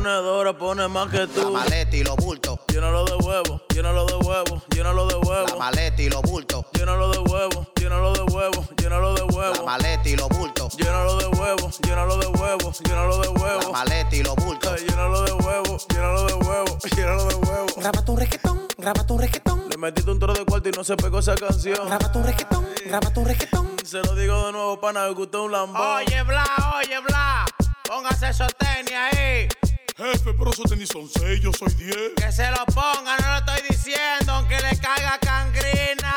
Pone 0.03 0.89
más 0.89 1.09
que 1.11 1.19
La 1.19 1.27
tú. 1.29 1.51
maleta 1.53 1.97
y 1.97 2.03
los 2.03 2.17
bultos. 2.17 2.59
Llénalo 2.69 3.05
de 3.05 3.15
huevo, 3.25 3.63
llénalo 3.73 4.05
de 4.07 4.15
huevo, 4.17 4.63
llénalo 4.75 5.07
de 5.07 5.13
La 5.15 5.19
huevo. 5.21 5.59
maleta 5.59 6.03
y 6.03 6.09
los 6.11 6.23
bultos. 6.23 6.65
Llénalo 6.73 7.09
de 7.11 7.19
huevo, 7.19 7.67
llénalo 7.77 8.13
de 8.13 8.23
huevo, 8.23 8.69
llénalo 8.77 9.15
de 9.15 9.21
La 9.21 9.27
huevo. 9.27 9.65
maleta 9.67 10.09
y 10.09 10.17
los 10.17 10.29
bultos. 10.29 10.77
Llénalo 10.77 11.17
de 11.19 11.27
huevo, 11.27 11.71
llénalo 11.85 12.17
de 12.17 12.27
huevo, 12.27 12.73
llénalo 12.85 13.19
de 13.19 13.27
La 13.27 13.31
huevo. 13.33 13.73
maleta 13.73 14.17
y 14.17 14.23
los 14.25 14.35
bultos. 14.37 14.81
Llénalo 14.83 15.23
de 15.23 15.33
huevo, 15.33 15.79
llénalo 15.89 16.27
de 16.27 16.35
huevo, 16.35 16.79
llénalo 16.97 17.25
de 17.29 17.35
huevo. 17.35 17.67
Graba 17.77 18.05
tu 18.05 18.17
reggaetón, 18.17 18.67
graba 18.79 19.07
tu 19.07 19.19
reggaetón, 19.19 19.69
Le 19.71 19.77
metiste 19.79 20.11
un 20.11 20.19
tro 20.19 20.33
de 20.35 20.45
cuarto 20.45 20.69
y 20.69 20.73
no 20.73 20.83
se 20.85 20.97
pegó 20.97 21.21
esa 21.21 21.35
canción. 21.37 21.87
graba 21.87 22.11
tu 22.11 22.23
reggaetón, 22.23 22.69
graba 22.87 23.13
tu 23.13 23.25
reggaetón. 23.25 23.71
Se 23.85 23.99
lo 24.03 24.15
digo 24.17 24.47
de 24.47 24.53
nuevo, 24.53 24.81
pana, 24.81 25.07
que 25.15 25.23
usted 25.23 25.39
es 25.39 25.45
un 25.45 25.53
lambón. 25.53 25.81
Oye, 25.81 26.23
Bla, 26.25 26.45
oye, 26.79 26.99
Bla. 27.01 27.45
Póngase 27.85 28.31
esos 28.31 28.49
tenis 28.57 28.93
ahí. 28.95 29.49
Jefe, 29.97 30.33
pero 30.33 30.51
esos 30.51 30.71
tenis 30.71 30.89
son 30.91 31.09
seis, 31.09 31.41
yo 31.41 31.53
soy 31.53 31.73
diez. 31.75 32.13
Que 32.17 32.33
se 32.33 32.51
lo 32.51 32.65
ponga, 32.67 33.17
no 33.19 33.31
lo 33.31 33.37
estoy 33.39 33.69
diciendo, 33.69 34.33
aunque 34.33 34.57
le 34.57 34.79
caiga 34.79 35.19
cangrina. 35.21 36.15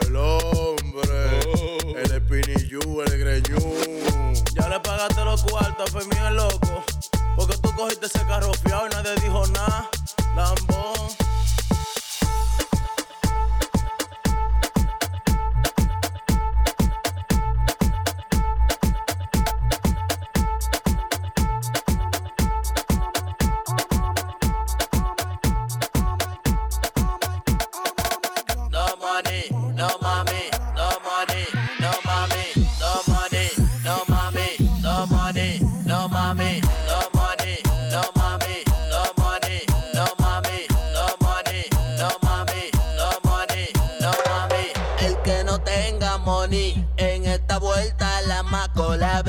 El 0.00 0.14
hombre, 0.16 1.40
el 1.96 2.12
espinillú, 2.12 3.02
el 3.02 3.18
greñú. 3.18 4.34
Ya 4.54 4.68
le 4.68 4.80
pagaste 4.80 5.24
los 5.24 5.42
cuartos, 5.42 5.90
fue 5.90 6.04
mío 6.06 6.28
el 6.28 6.36
loco. 6.36 6.84
Porque 7.36 7.56
tú 7.58 7.74
cogiste 7.74 8.06
ese 8.06 8.20
carro 8.26 8.52
fiado 8.54 8.86
y 8.86 8.90
nadie 8.90 9.14
dijo 9.16 9.46
nada. 9.48 9.90
Lambón. 10.34 10.95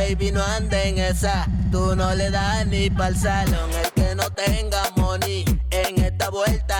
Baby, 0.07 0.31
no 0.31 0.41
ande 0.43 0.87
en 0.87 0.97
esa. 0.99 1.47
Tú 1.71 1.95
no 1.95 2.13
le 2.15 2.29
das 2.29 2.65
ni 2.67 2.89
pa'l 2.89 3.15
salón. 3.15 3.69
El 3.83 3.91
que 3.91 4.15
no 4.15 4.29
tenga 4.31 4.83
money 4.95 5.43
en 5.69 6.03
esta 6.03 6.29
vuelta 6.29 6.75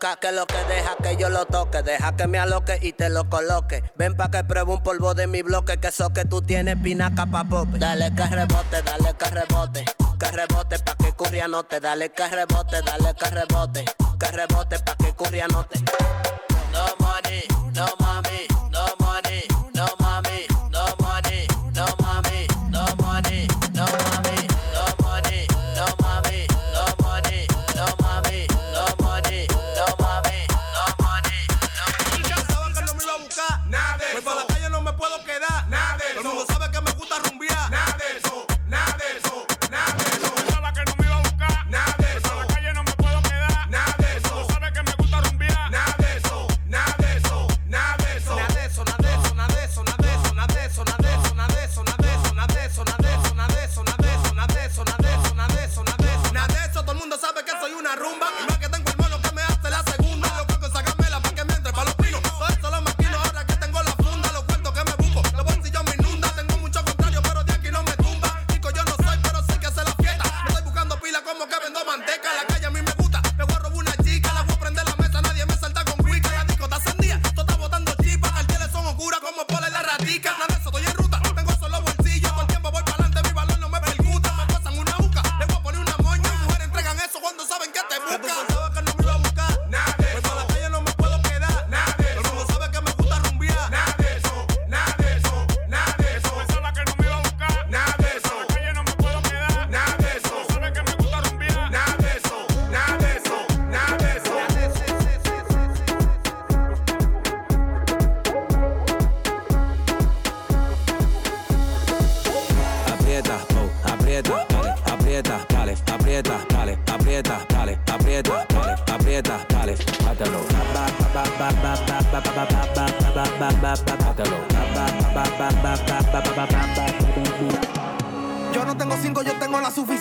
Que 0.00 0.32
lo 0.32 0.46
que 0.46 0.56
deja 0.64 0.96
que 1.02 1.16
yo 1.18 1.28
lo 1.28 1.44
toque, 1.44 1.82
deja 1.82 2.16
que 2.16 2.26
me 2.26 2.38
aloque 2.38 2.78
y 2.80 2.92
te 2.92 3.10
lo 3.10 3.28
coloque. 3.28 3.84
Ven 3.96 4.16
pa' 4.16 4.30
que 4.30 4.42
pruebe 4.44 4.72
un 4.72 4.82
polvo 4.82 5.12
de 5.12 5.26
mi 5.26 5.42
bloque, 5.42 5.76
que 5.76 5.88
eso 5.88 6.08
que 6.08 6.24
tú 6.24 6.40
tienes 6.40 6.76
pinaca 6.82 7.26
pa' 7.26 7.44
pope. 7.44 7.78
Dale 7.78 8.10
que 8.14 8.24
rebote, 8.24 8.80
dale 8.82 9.14
que 9.18 9.24
rebote, 9.26 9.84
que 10.18 10.26
rebote 10.30 10.78
pa' 10.78 10.96
que 10.96 11.12
curria 11.12 11.48
no 11.48 11.64
te. 11.64 11.80
Dale 11.80 12.10
que 12.12 12.26
rebote, 12.28 12.80
dale 12.80 13.14
que 13.14 13.30
rebote, 13.30 13.84
que 14.18 14.26
rebote 14.28 14.78
pa' 14.78 14.96
que 14.96 15.12
curria 15.12 15.46
no 15.48 15.64
te. 15.64 15.78
No 16.72 16.86
money, 16.98 17.42
no 17.74 17.86
mami, 18.00 18.46
no 18.70 18.86
money, 19.00 19.42
no 19.74 19.86
mami, 19.98 20.29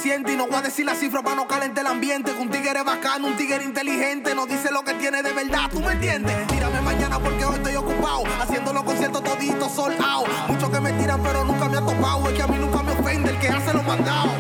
Y 0.06 0.36
no 0.38 0.48
voy 0.48 0.56
a 0.56 0.62
decir 0.62 0.86
la 0.86 0.96
cifra 0.96 1.22
para 1.22 1.36
no 1.36 1.46
calentar 1.46 1.86
el 1.86 1.92
ambiente. 1.92 2.32
Que 2.32 2.40
un 2.40 2.50
tigre 2.50 2.82
bacano, 2.84 3.28
un 3.28 3.36
tigre 3.36 3.66
inteligente. 3.66 4.34
No 4.34 4.46
dice 4.46 4.72
lo 4.72 4.82
que 4.82 4.94
tiene 4.94 5.22
de 5.22 5.34
verdad, 5.34 5.70
¿tú 5.70 5.82
me 5.82 5.92
entiendes? 5.92 6.48
Tírame 6.48 6.80
mañana 6.80 7.20
porque 7.20 7.44
hoy 7.44 7.56
estoy 7.56 7.76
ocupado. 7.76 8.24
Haciendo 8.40 8.72
los 8.72 8.84
conciertos 8.84 9.22
toditos 9.22 9.70
sold 9.74 10.02
out. 10.02 10.26
Muchos 10.48 10.70
que 10.70 10.80
me 10.80 10.94
tiran, 10.94 11.22
pero 11.22 11.44
nunca 11.44 11.68
me 11.68 11.78
ha 11.78 11.82
topado. 11.82 12.30
Es 12.30 12.34
que 12.34 12.42
a 12.42 12.48
mí 12.48 12.58
nunca 12.58 12.82
me 12.82 12.94
ofende 12.94 13.32
el 13.32 13.40
que 13.40 13.50
hace 13.50 13.74
los 13.74 13.86
mandados. 13.86 14.32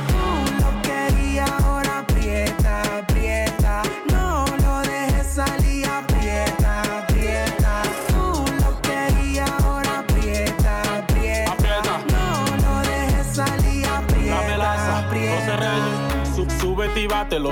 Lo 0.61 0.81
quería, 0.81 1.45
ahora 1.45 1.99
aprieta, 1.99 2.81
aprieta. 2.99 3.81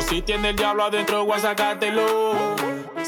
Si 0.02 0.22
tiene 0.22 0.50
el 0.50 0.56
diablo 0.56 0.86
adentro, 0.86 1.26
voy 1.26 1.38
a 1.38 1.40
sacártelo. 1.40 2.56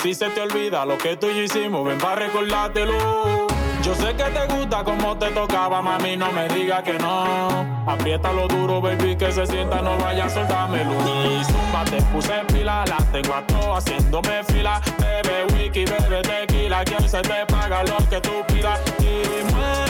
Si 0.01 0.13
se 0.13 0.30
te 0.30 0.41
olvida 0.41 0.86
lo 0.86 0.97
que 0.97 1.15
tú 1.15 1.28
y 1.30 1.36
yo 1.36 1.43
hicimos, 1.43 1.86
ven 1.86 1.97
para 1.97 2.15
recordártelo. 2.15 3.47
Yo 3.82 3.95
sé 3.95 4.13
que 4.15 4.24
te 4.24 4.45
gusta 4.54 4.84
como 4.84 5.17
te 5.17 5.30
tocaba, 5.30 5.82
mami, 5.82 6.17
no 6.17 6.32
me 6.32 6.47
digas 6.50 6.84
que 6.84 6.93
no. 6.93 7.65
Apriétalo 7.88 8.47
duro, 8.47 8.82
baby, 8.82 9.15
que 9.15 9.32
se 9.32 9.45
sienta, 9.47 9.82
no 9.82 9.97
vaya 9.97 10.26
a 10.26 10.30
soltármelo. 10.30 10.91
Y 11.26 11.43
zumba, 11.45 11.86
te 11.86 12.02
puse 12.13 12.38
en 12.38 12.47
fila, 12.50 12.84
la 12.86 12.97
tengo 13.12 13.36
a 13.36 13.41
todas 13.47 13.86
haciéndome 13.86 14.43
fila. 14.43 14.82
Bebe 15.00 15.45
wiki, 15.54 15.86
bebe 15.86 16.21
tequila, 16.21 16.84
hoy 17.00 17.08
se 17.08 17.21
te 17.21 17.45
paga 17.45 17.84
lo 17.84 17.97
que 18.10 18.19
tú 18.19 18.32
pidas. 18.47 18.80
Y 19.00 19.88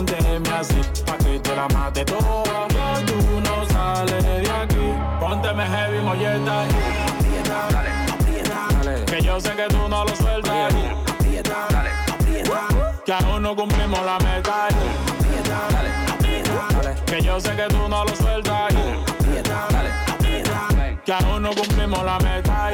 ponte 0.00 0.50
así, 0.52 0.80
pa' 1.04 1.18
que 1.18 1.38
te 1.40 1.54
la 1.54 1.68
mate 1.68 2.04
toda. 2.04 2.66
Que 2.68 3.04
tú 3.04 3.40
no 3.40 3.66
sales 3.68 4.24
de 4.24 4.50
aquí. 4.50 4.94
Pónteme 5.20 5.64
heavy, 5.66 5.98
molleta. 6.00 6.62
Aprieta, 6.62 7.58
dale, 7.70 7.90
aprieta, 8.12 8.68
dale. 8.82 9.04
Que 9.04 9.20
yo 9.20 9.40
sé 9.40 9.50
que 9.50 9.66
tú 9.68 9.88
no 9.88 10.04
lo 10.04 10.16
sueltas. 10.16 10.74
Aprieta, 11.12 11.66
dale, 11.70 11.90
aprieta. 12.12 13.02
Que 13.04 13.12
aún 13.12 13.42
no 13.42 13.54
cumplimos 13.54 14.02
la 14.04 14.18
meta. 14.18 14.66
Aprieta, 14.66 15.58
dale, 15.72 15.90
aprieta, 16.12 16.68
dale. 16.82 16.94
Que 17.04 17.20
yo 17.20 17.40
sé 17.40 17.56
que 17.56 17.66
tú 17.68 17.88
no 17.88 18.04
lo 18.04 18.16
sueltas. 18.16 18.72
Aprieta, 18.72 19.66
dale, 19.70 19.90
aprieta. 20.12 21.02
Que 21.04 21.12
aún 21.12 21.42
no 21.42 21.50
cumplimos 21.50 22.04
la 22.04 22.18
meta. 22.20 22.70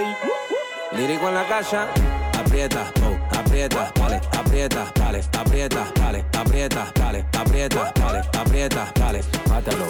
Lírico 0.93 1.29
en 1.29 1.35
la 1.35 1.45
casa, 1.47 1.89
aprieta, 2.39 2.91
oh, 3.03 3.36
aprieta, 3.57 3.93
dale, 3.95 4.21
aprieta, 4.39 4.93
dale, 4.95 5.25
aprieta, 5.33 5.87
dale, 5.95 6.25
aprieta, 6.37 6.93
dale, 6.95 7.25
aprieta, 7.33 7.93
dale, 7.95 8.21
aprieta, 8.39 8.93
dale, 8.95 9.21
bátelo. 9.49 9.87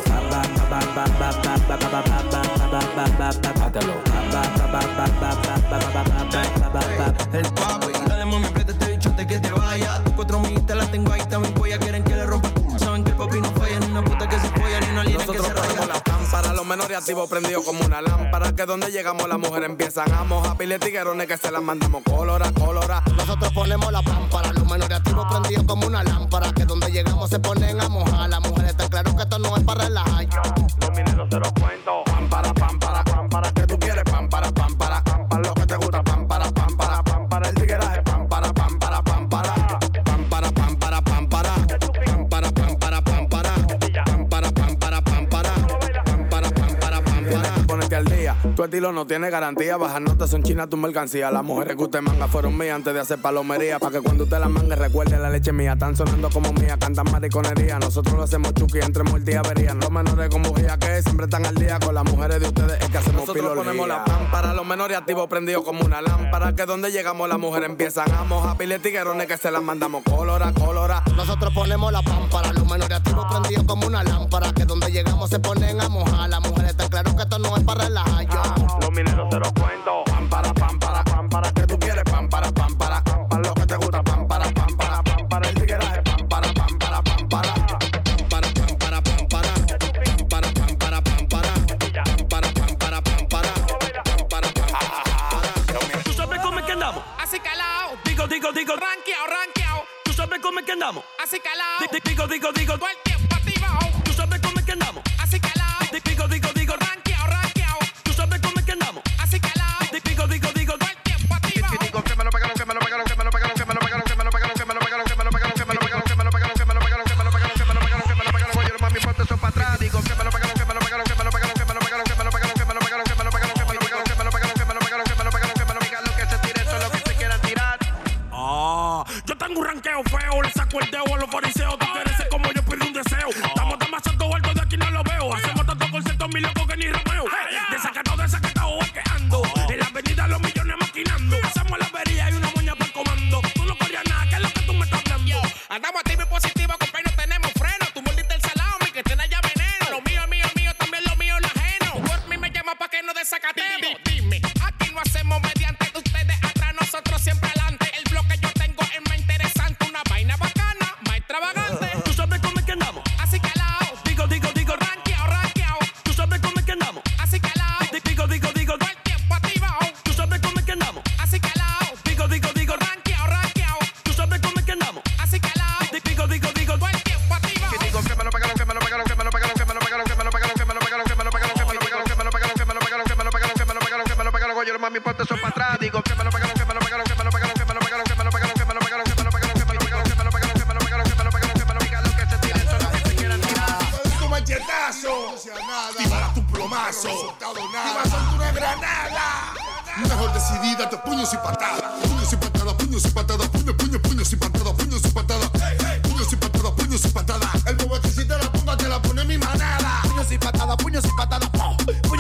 Bátelo. 3.63 4.01
El 7.33 7.53
papi, 7.53 7.93
dale 8.09 8.25
mami, 8.25 8.47
aprieta 8.47 8.73
este 8.73 8.91
bichote 8.93 9.27
que 9.27 9.39
te 9.39 9.51
vaya. 9.51 10.03
Tus 10.05 10.13
cuatro 10.15 10.41
millitas 10.41 10.77
las 10.77 10.91
tengo 10.91 11.13
ahí, 11.13 11.23
también 11.29 11.53
los 16.67 16.77
menores 16.77 16.99
activos 16.99 17.31
prendidos 17.31 17.65
como 17.65 17.85
una 17.85 18.03
lámpara. 18.03 18.53
Que 18.53 18.67
donde 18.67 18.91
llegamos 18.91 19.29
las 19.29 19.39
mujeres 19.39 19.69
empiezan 19.69 20.13
a 20.13 20.25
mojar. 20.25 20.57
Pile 20.57 20.79
tiguerones 20.79 21.27
que 21.29 21.37
se 21.37 21.51
las 21.51 21.63
mandamos 21.63 22.03
colora, 22.03 22.51
colora. 22.53 23.03
Nosotros 23.17 23.53
ponemos 23.53 23.93
la 23.93 24.03
pámpara, 24.03 24.53
los 24.53 24.65
menores 24.65 24.99
activos 24.99 25.27
prendidos 25.31 25.65
como 25.65 25.87
una 25.87 26.03
lámpara. 26.03 26.53
Que 26.53 26.65
donde 26.65 26.91
llegamos 26.91 27.31
se 27.31 27.39
ponen 27.39 27.81
a 27.81 27.89
mojar. 27.89 28.29
Las 28.29 28.41
mujeres 28.41 28.71
están 28.71 28.89
claro 28.89 29.15
que 29.15 29.23
esto 29.23 29.39
no 29.39 29.57
es 29.57 29.63
para 29.63 29.85
relajar. 29.85 30.16
Estilo 48.67 48.93
no 48.93 49.07
tiene 49.07 49.31
garantía. 49.31 49.77
Bajas 49.77 50.01
notas 50.01 50.31
son 50.31 50.43
chinas 50.43 50.69
tu 50.69 50.77
mercancía. 50.77 51.31
Las 51.31 51.43
mujeres 51.43 51.77
que 51.77 51.85
usted 51.85 52.01
manga 52.03 52.29
fueron 52.29 52.57
mías 52.57 52.77
antes 52.77 52.93
de 52.95 53.01
hacer 53.01 53.21
palomería. 53.21 53.79
Pa' 53.79 53.91
que 53.91 54.01
cuando 54.01 54.25
usted 54.25 54.39
la 54.39 54.49
mangue 54.49 54.77
recuerde 54.77 55.19
la 55.19 55.31
leche 55.31 55.53
mía. 55.53 55.73
Están 55.73 55.97
sonando 55.97 56.29
como 56.31 56.53
mía, 56.53 56.77
cantan 56.79 57.11
mariconería. 57.11 57.79
Nosotros 57.79 58.15
lo 58.15 58.23
hacemos 58.23 58.53
chuki 58.55 58.79
entre 58.79 59.03
muerte 59.05 59.33
y 59.33 59.35
avería. 59.35 59.75
Los 59.75 59.91
menores 59.91 60.29
con 60.29 60.43
bujía 60.43 60.77
que 60.79 61.03
siempre 61.03 61.25
están 61.25 61.47
al 61.47 61.55
día. 61.55 61.79
Con 61.79 61.95
las 61.95 62.05
mujeres 62.05 62.41
de 62.41 62.49
ustedes 62.49 62.81
es 62.83 62.89
que 62.89 62.99
hacemos 62.99 63.23
Nosotros 63.23 63.43
pilolía. 63.43 63.65
ponemos 63.65 63.89
la 63.89 64.05
lámpara, 64.07 64.55
los 64.55 64.67
menores 64.67 64.97
activos 64.99 65.27
prendidos 65.29 65.65
como 65.65 65.85
una 65.85 66.03
lámpara. 66.03 66.55
Que 66.55 66.67
donde 66.67 66.91
llegamos 66.93 67.29
las 67.29 67.39
mujeres 67.39 67.69
empiezan 67.71 68.11
a 68.13 68.25
mojar. 68.25 68.57
Pile 68.57 68.79
tiguerones 68.79 69.27
que 69.27 69.37
se 69.37 69.51
las 69.51 69.63
mandamos 69.63 70.03
colora, 70.05 70.53
colora. 70.53 71.03
Nosotros 71.17 71.53
ponemos 71.55 71.93
la 71.93 72.03
pámpara, 72.03 72.53
los 72.53 72.65
menores 72.71 72.97
activos 72.97 73.27
prendidos 73.31 73.65
como 73.65 73.87
una 73.87 74.03
lámpara. 74.05 74.53
Que 74.53 74.65
donde 74.65 74.91
llegamos 74.91 75.31
se 75.31 75.39
ponen 75.39 75.81
a 75.81 75.89
mojar. 75.89 76.29
Las 76.29 76.41
mujeres 76.41 76.71
están 76.73 76.89
claro 76.89 77.15
que 77.17 77.23
esto 77.23 77.39
no 77.39 77.57
es 77.57 77.63
para 77.65 77.85
relajar. 77.85 78.27
Yo. 78.27 78.56
Los 78.97 79.05
mineros 79.05 79.29
se 79.31 79.39
los 79.39 79.53
cuento. 79.53 80.16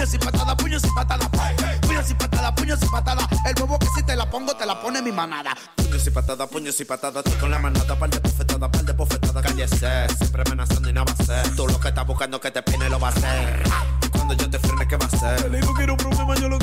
Puños 0.06 0.14
y 0.14 0.18
patadas, 0.18 0.54
puños 0.56 0.84
y 0.84 0.90
patadas, 0.94 1.28
¡pum! 1.28 1.40
puños 1.82 2.10
y 2.10 2.14
patadas, 2.14 2.52
puños 2.52 2.78
y 2.82 2.86
patadas. 2.86 3.26
El 3.44 3.54
bobo 3.54 3.78
que 3.78 3.86
si 3.96 4.02
te 4.04 4.14
la 4.14 4.30
pongo, 4.30 4.54
te 4.56 4.64
la 4.64 4.80
pone 4.80 5.02
mi 5.02 5.10
manada. 5.10 5.56
Puños 5.76 6.06
y 6.06 6.10
patadas, 6.10 6.48
puños 6.48 6.80
y 6.80 6.84
patadas, 6.84 7.24
estoy 7.24 7.40
con 7.40 7.50
la 7.50 7.58
manada, 7.58 7.98
par 7.98 8.10
de 8.10 8.18
bofetadas, 8.20 8.70
par 8.70 8.84
de 8.84 8.92
bofetadas. 8.92 9.42
Cállese, 9.42 10.06
siempre 10.16 10.42
amenazando 10.46 10.88
y 10.88 10.92
nada 10.92 11.06
va 11.06 11.12
a 11.18 11.24
ser. 11.24 11.56
Tú 11.56 11.66
lo 11.66 11.80
que 11.80 11.88
estás 11.88 12.06
buscando 12.06 12.40
que 12.40 12.50
te 12.52 12.62
pine 12.62 12.88
lo 12.88 13.00
va 13.00 13.08
a 13.08 13.10
hacer. 13.10 13.62
Cuando 14.12 14.34
yo 14.34 14.48
te 14.48 14.58
frene, 14.60 14.86
¿qué 14.86 14.96
va 14.96 15.06
a 15.06 15.08
hacer? 15.08 15.50
Le 15.50 15.60
digo 15.60 15.74
que 15.74 15.82
era 15.82 15.92
un 15.92 15.98
problema, 15.98 16.36
yo 16.36 16.48
lo 16.48 16.55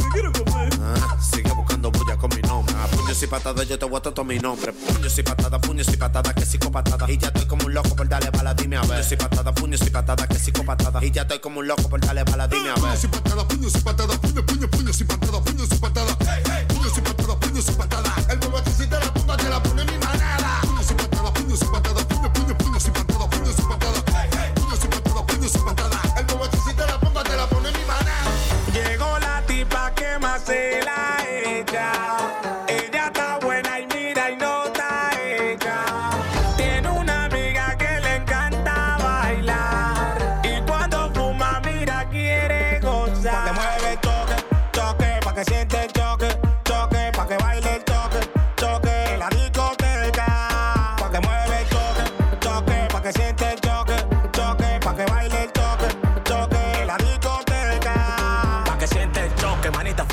y 3.23 3.27
patadas, 3.27 3.67
yo 3.67 3.79
te 3.79 3.85
voy 3.85 3.97
a 3.97 4.01
todo 4.01 4.23
mi 4.23 4.37
nombre. 4.39 4.73
Puños 4.73 5.17
y 5.17 5.23
patadas, 5.23 5.59
puños 5.61 5.87
y 5.87 5.97
patadas, 5.97 6.33
que 6.33 6.45
psicopatada. 6.45 7.09
Y 7.09 7.17
ya 7.17 7.27
estoy 7.27 7.45
como 7.45 7.65
un 7.65 7.73
loco 7.73 7.95
por 7.95 8.07
darle 8.07 8.29
bala, 8.31 8.53
dime 8.53 8.77
a 8.77 8.81
ver. 8.81 8.89
Puños 8.89 9.11
y 9.11 9.15
patadas, 9.15 9.53
puños 9.53 9.81
y 9.81 9.89
patadas, 9.89 10.27
que 10.27 10.35
psicopatada. 10.35 11.03
Y 11.03 11.11
ya 11.11 11.21
estoy 11.21 11.39
como 11.39 11.59
un 11.59 11.67
loco 11.67 11.89
por 11.89 11.99
darle 12.01 12.23
bala, 12.23 12.47
dime 12.47 12.69
a 12.69 12.73
ver. 12.73 12.81
Puños 12.81 13.03
y 13.03 13.07
patadas, 13.07 13.45
puños 13.45 13.75
y 13.75 13.79
patadas, 13.79 14.17
puños, 14.17 14.43
puños, 14.45 14.69
puños 14.69 15.01
y 15.01 15.03
patadas, 15.03 15.41
puños 15.41 15.69
y 15.71 15.75
patadas. 15.75 16.17
Puños 17.39 17.69
y 17.69 17.71
patadas. 17.71 18.22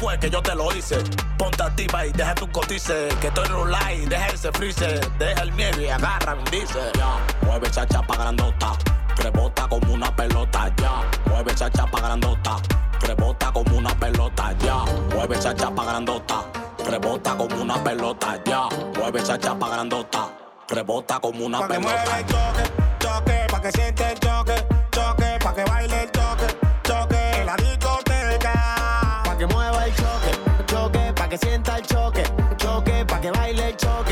Fue 0.01 0.19
que 0.19 0.31
yo 0.31 0.43
te 0.43 0.55
lo 0.55 0.75
hice. 0.75 0.97
Ponte 1.37 1.63
activa 1.63 2.07
y 2.07 2.13
deja 2.13 2.35
tu 2.35 2.51
cotice. 2.51 3.09
Que 3.21 3.27
estoy 3.29 3.47
rulay, 3.49 4.07
deja 4.07 4.27
ese 4.29 4.51
freeze. 4.53 5.01
Deja 5.19 5.43
el 5.43 5.53
miedo 5.53 5.81
y 5.81 5.89
agarra 5.89 6.35
un 6.35 6.45
dice. 6.45 6.81
Ya, 6.95 7.19
mueve 7.47 7.69
esa 7.69 7.87
chapa 7.87 8.17
grandota. 8.17 8.73
Rebota 9.17 9.69
como 9.69 9.93
una 9.93 10.15
pelota, 10.17 10.73
ya. 10.79 11.03
Mueve 11.27 11.53
esa 11.53 11.71
chapa 11.71 12.01
grandota. 12.01 12.57
Rebota 13.03 13.53
como 13.53 13.77
una 13.77 13.95
pelota, 13.95 14.55
ya. 14.65 14.77
Mueve 15.15 15.37
esa 15.37 15.55
chapa 15.55 15.85
grandota. 15.85 16.45
Rebota 16.89 17.37
como 17.37 17.63
una 17.63 17.85
pelota, 17.85 18.41
ya. 18.45 18.69
Mueve 18.99 19.21
esa 19.21 19.39
chapa 19.39 19.69
grandota. 19.69 20.29
Rebota 20.69 21.21
como 21.21 21.45
una 21.45 21.59
Pa' 21.61 21.69
que 21.69 21.75
pelota. 21.75 21.95
mueva 21.97 22.19
el 22.21 22.27
choque, 22.27 22.63
choque, 23.01 23.47
pa' 23.51 23.61
que 23.61 23.73
siente 23.73 24.13
el 24.13 24.21
choque, 24.21 24.55
choque, 24.93 25.39
pa' 25.43 25.55
que 25.55 25.65
baile 25.65 26.03
el 26.05 26.11
choque, 26.13 26.47
choque. 26.85 27.20
Que 31.31 31.39
sienta 31.39 31.77
el 31.77 31.87
choque, 31.87 32.25
choque, 32.57 33.05
pa' 33.07 33.21
que 33.21 33.31
baile 33.31 33.69
el 33.69 33.77
choque, 33.77 34.10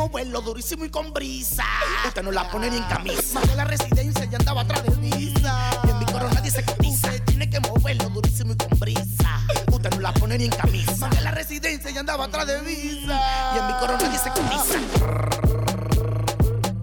Moverlo 0.00 0.40
durísimo 0.40 0.86
y 0.86 0.88
con 0.88 1.12
brisa. 1.12 1.62
Usted 2.06 2.22
no 2.22 2.32
la 2.32 2.50
pone 2.50 2.70
ni 2.70 2.78
en 2.78 2.84
camisa. 2.84 3.38
De 3.40 3.54
la 3.54 3.66
residencia 3.66 4.24
ya 4.24 4.38
andaba 4.38 4.62
atrás 4.62 4.82
de 4.82 4.96
visa. 4.96 5.70
Y 5.84 5.90
en 5.90 5.98
mi 5.98 6.06
coro 6.06 6.26
nadie 6.30 6.50
se 6.50 6.64
cotiza. 6.64 7.08
Usted 7.08 7.22
tiene 7.24 7.50
que 7.50 7.60
moverlo 7.60 8.08
durísimo 8.08 8.54
y 8.54 8.56
con 8.56 8.78
brisa. 8.78 9.40
Usted 9.70 9.90
no 9.90 10.00
la 10.00 10.14
pone 10.14 10.38
ni 10.38 10.46
en 10.46 10.52
camisa. 10.52 11.06
De 11.10 11.20
la 11.20 11.32
residencia 11.32 11.90
ya 11.90 12.00
andaba 12.00 12.24
atrás 12.24 12.46
de 12.46 12.62
visa. 12.62 13.20
Y 13.54 13.58
en 13.58 13.66
mi 13.66 13.74
coro 13.74 13.98
nadie 13.98 14.18
se 14.18 14.30
cotiza. 14.30 14.78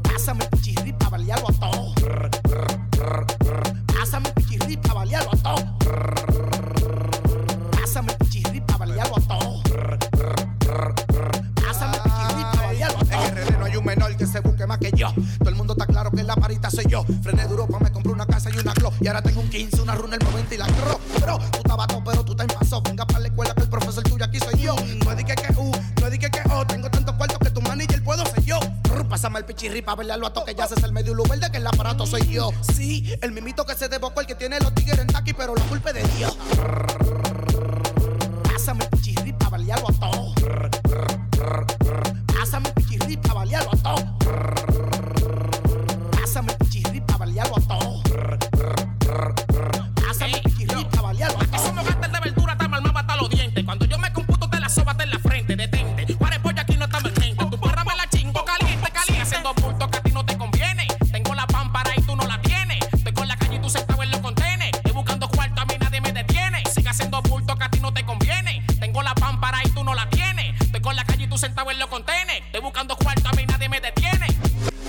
Pásame 0.03 0.45
pichirri 0.45 0.93
pa' 0.93 1.09
balearlo 1.09 1.47
a 1.49 1.53
todo. 1.53 1.93
Pásame 3.97 4.31
pichirri 4.33 4.77
pa' 4.77 4.93
balearlo 4.93 5.31
a 5.31 5.36
todo. 5.36 5.36
Yo. 14.97 15.13
Todo 15.39 15.49
el 15.49 15.55
mundo 15.55 15.73
está 15.73 15.85
claro 15.85 16.11
que 16.11 16.23
la 16.23 16.35
parita 16.35 16.69
soy 16.69 16.85
yo. 16.89 17.05
Frené 17.21 17.47
duro 17.47 17.67
pa' 17.67 17.79
me 17.79 17.91
compré 17.91 18.11
una 18.11 18.25
casa 18.25 18.49
y 18.53 18.57
una 18.57 18.73
glow. 18.73 18.91
Y 18.99 19.07
ahora 19.07 19.21
tengo 19.21 19.41
un 19.41 19.49
15, 19.49 19.81
una 19.81 19.95
runa, 19.95 20.15
el 20.15 20.25
90 20.25 20.55
y 20.55 20.57
la 20.57 20.65
cro. 20.65 20.99
Bro, 21.21 21.39
tú 21.51 21.57
estabas 21.59 21.87
pero 22.03 22.25
tú 22.25 22.35
en 22.39 22.47
paso. 22.47 22.81
Venga 22.81 23.05
para 23.05 23.19
la 23.19 23.27
escuela 23.27 23.53
que 23.53 23.63
el 23.63 23.69
profesor 23.69 24.03
tuyo 24.03 24.25
aquí 24.25 24.39
soy 24.39 24.59
yo. 24.59 24.75
No 25.05 25.15
dije 25.15 25.35
que 25.35 25.53
U, 25.57 25.71
no 26.01 26.09
dije 26.09 26.29
que 26.29 26.41
O. 26.51 26.65
Tengo 26.65 26.89
tantos 26.89 27.15
cuartos 27.15 27.37
que 27.39 27.49
tu 27.51 27.61
manager 27.61 28.03
puedo 28.03 28.25
ser 28.25 28.43
yo. 28.43 28.59
Brr, 28.83 29.07
Pásame 29.07 29.39
el 29.39 29.45
pichirri 29.45 29.81
pa' 29.81 29.95
bailarlo 29.95 30.27
a 30.27 30.33
toque. 30.33 30.55
Ya 30.55 30.63
haces 30.65 30.83
el 30.83 30.91
medio 30.91 31.13
luz 31.13 31.29
verde 31.29 31.49
que 31.51 31.57
el 31.57 31.67
aparato 31.67 32.05
soy 32.05 32.27
yo. 32.27 32.51
Sí, 32.73 33.15
el 33.21 33.31
mimito 33.31 33.65
que 33.65 33.75
se 33.75 33.87
debocó, 33.87 34.21
el 34.21 34.27
que 34.27 34.35
tiene 34.35 34.59
los 34.59 34.73
tigres 34.73 34.99
en 34.99 35.07
taqui, 35.07 35.33
pero 35.33 35.55
la 35.55 35.63
culpa 35.65 35.91
es 35.91 35.95
de 35.95 36.17
Dios. 36.17 36.37
Los. 71.89 72.37
Estoy 72.37 72.61
buscando 72.61 72.95
cuarto, 72.97 73.27
a 73.29 73.31
mí 73.33 73.45
nadie 73.45 73.69
me 73.69 73.79
detiene. 73.79 74.27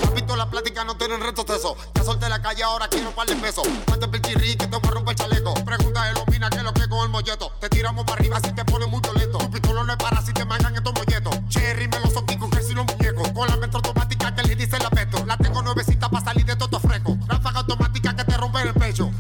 Papito, 0.03 0.37
la 0.37 0.49
plática 0.51 0.85
no 0.85 0.97
tienen 0.97 1.21
retos 1.21 1.47
de 1.47 1.57
eso. 1.57 1.77
Ya 1.95 2.05
solté 2.05 2.29
la 2.29 2.41
calle, 2.41 2.63
ahora 2.63 2.89
quiero 2.89 3.11
par 3.13 3.27
de 3.27 3.37
pesos. 3.37 3.67
Mate 3.89 4.05
el 4.05 4.11
pichirri 4.11 4.57
que 4.57 4.67
te 4.67 4.77
voy 4.77 4.89
a 4.89 4.91
romper 4.91 5.13
el 5.13 5.19
chaleco. 5.19 5.55
Pregunta 5.65 6.05
de 6.05 6.13
Lomina 6.15 6.51
que 6.51 6.63
lo 6.63 6.73
que 6.73 6.89
con 6.89 7.03
el 7.03 7.09
molleto. 7.09 7.53
Te 7.61 7.69
tiramos 7.69 8.05
para 8.05 8.21
arriba 8.21 8.39
si 8.41 8.53
te 8.53 8.65
pones 8.65 8.89
muy 8.89 9.01
violento. 9.01 9.39
Tu 9.39 9.51
pistola 9.51 9.85
no 9.85 9.93
es 9.93 9.99
para 9.99 10.23
si 10.23 10.33
te 10.33 10.45
mangan 10.45 10.75
estos 10.75 10.95
molletos. 10.95 11.37
Cherry 11.49 11.89
me 11.89 12.01
los 12.01 12.13
soquico 12.13 12.51
que 12.51 12.63
si 12.63 12.75
los 12.75 12.87
muñecos. 12.87 13.31
Con 13.33 13.49
la 13.49 13.57
metro 13.57 13.79
automática 13.79 14.35
que 14.35 14.43
le 14.43 14.55
dice 14.57 14.77
el 14.77 14.87
apeto. 14.87 15.25
La 15.27 15.37
tengo 15.37 15.63
nuevecita 15.63 16.09
para 16.09 16.25
salir 16.25 16.45
de 16.47 16.57
todo 16.57 16.81
fresco. 16.81 17.17
Ráfaga 17.27 17.61
automática 17.61 18.15
que 18.17 18.25
te 18.25 18.37
rompe 18.37 18.63
el 18.63 18.75
pecho. 18.75 19.11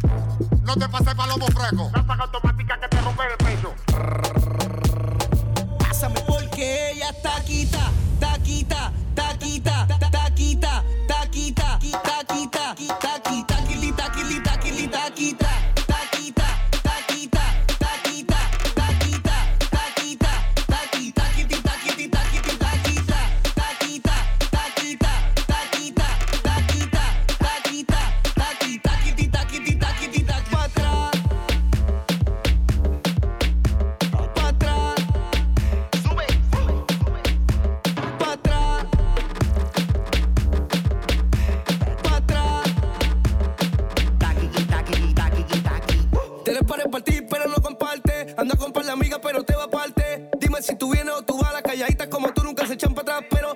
No 0.62 0.76
te 0.76 0.88
pases 0.88 1.14
palomo 1.14 1.46
fresco. 1.46 1.90
Ráfaga 1.92 1.97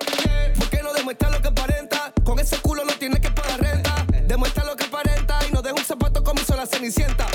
Pero, 0.05 0.55
¿por 0.59 0.69
qué 0.71 0.83
no 0.83 0.93
demuestra 0.93 1.31
lo 1.31 1.41
que 1.41 1.49
aparenta? 1.49 2.13
Con 2.25 2.39
ese 2.39 2.57
culo 2.59 2.85
no 2.85 2.93
tienes 2.95 3.21
que 3.21 3.31
pagar 3.31 3.61
renta. 3.61 4.05
Demuestra 4.27 4.65
lo 4.65 4.77
que 4.77 4.85
aparenta 4.85 5.39
y 5.49 5.53
no 5.53 5.63
deja 5.63 5.75
un 5.75 5.85
zapato 5.85 6.23
como 6.23 6.41
hizo 6.41 6.57
la 6.57 6.67
cenicienta. 6.67 7.27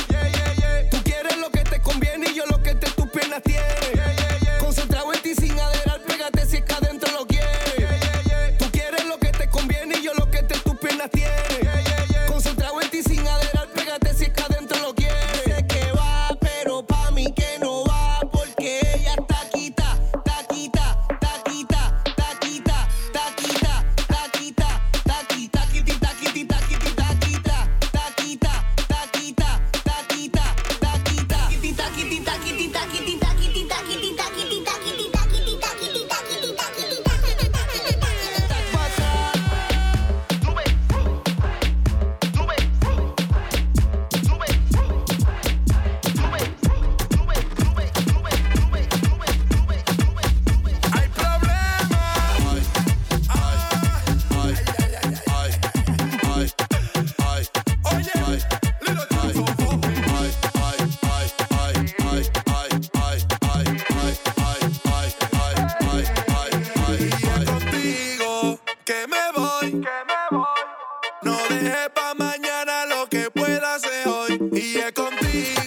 Contigo 68.88 69.72
que 69.72 69.92
me 70.08 70.38
voy. 70.38 70.48
No 71.22 71.38
dejes 71.50 71.90
pa' 71.94 72.14
mañana 72.14 72.86
lo 72.86 73.06
que 73.08 73.30
pueda 73.30 73.76
hacer 73.76 74.08
hoy. 74.08 74.50
Y 74.54 74.78
es 74.78 74.94
contigo 74.94 75.67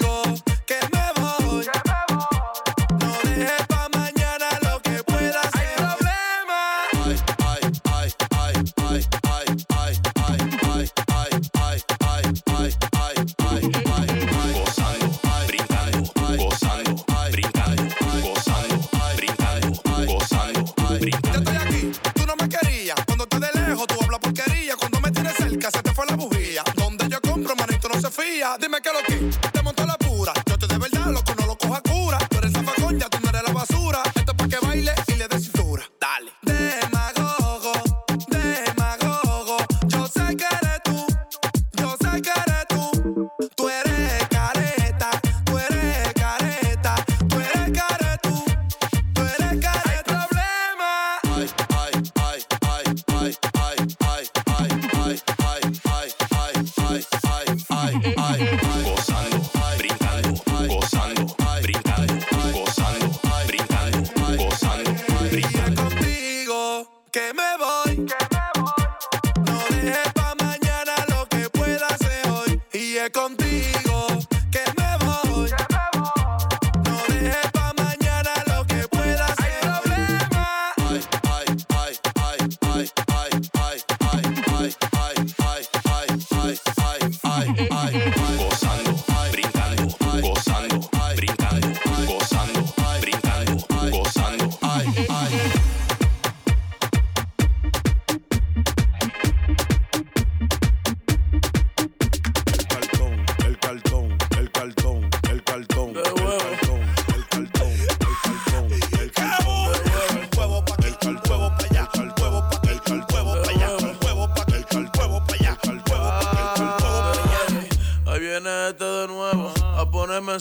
con 73.12 73.39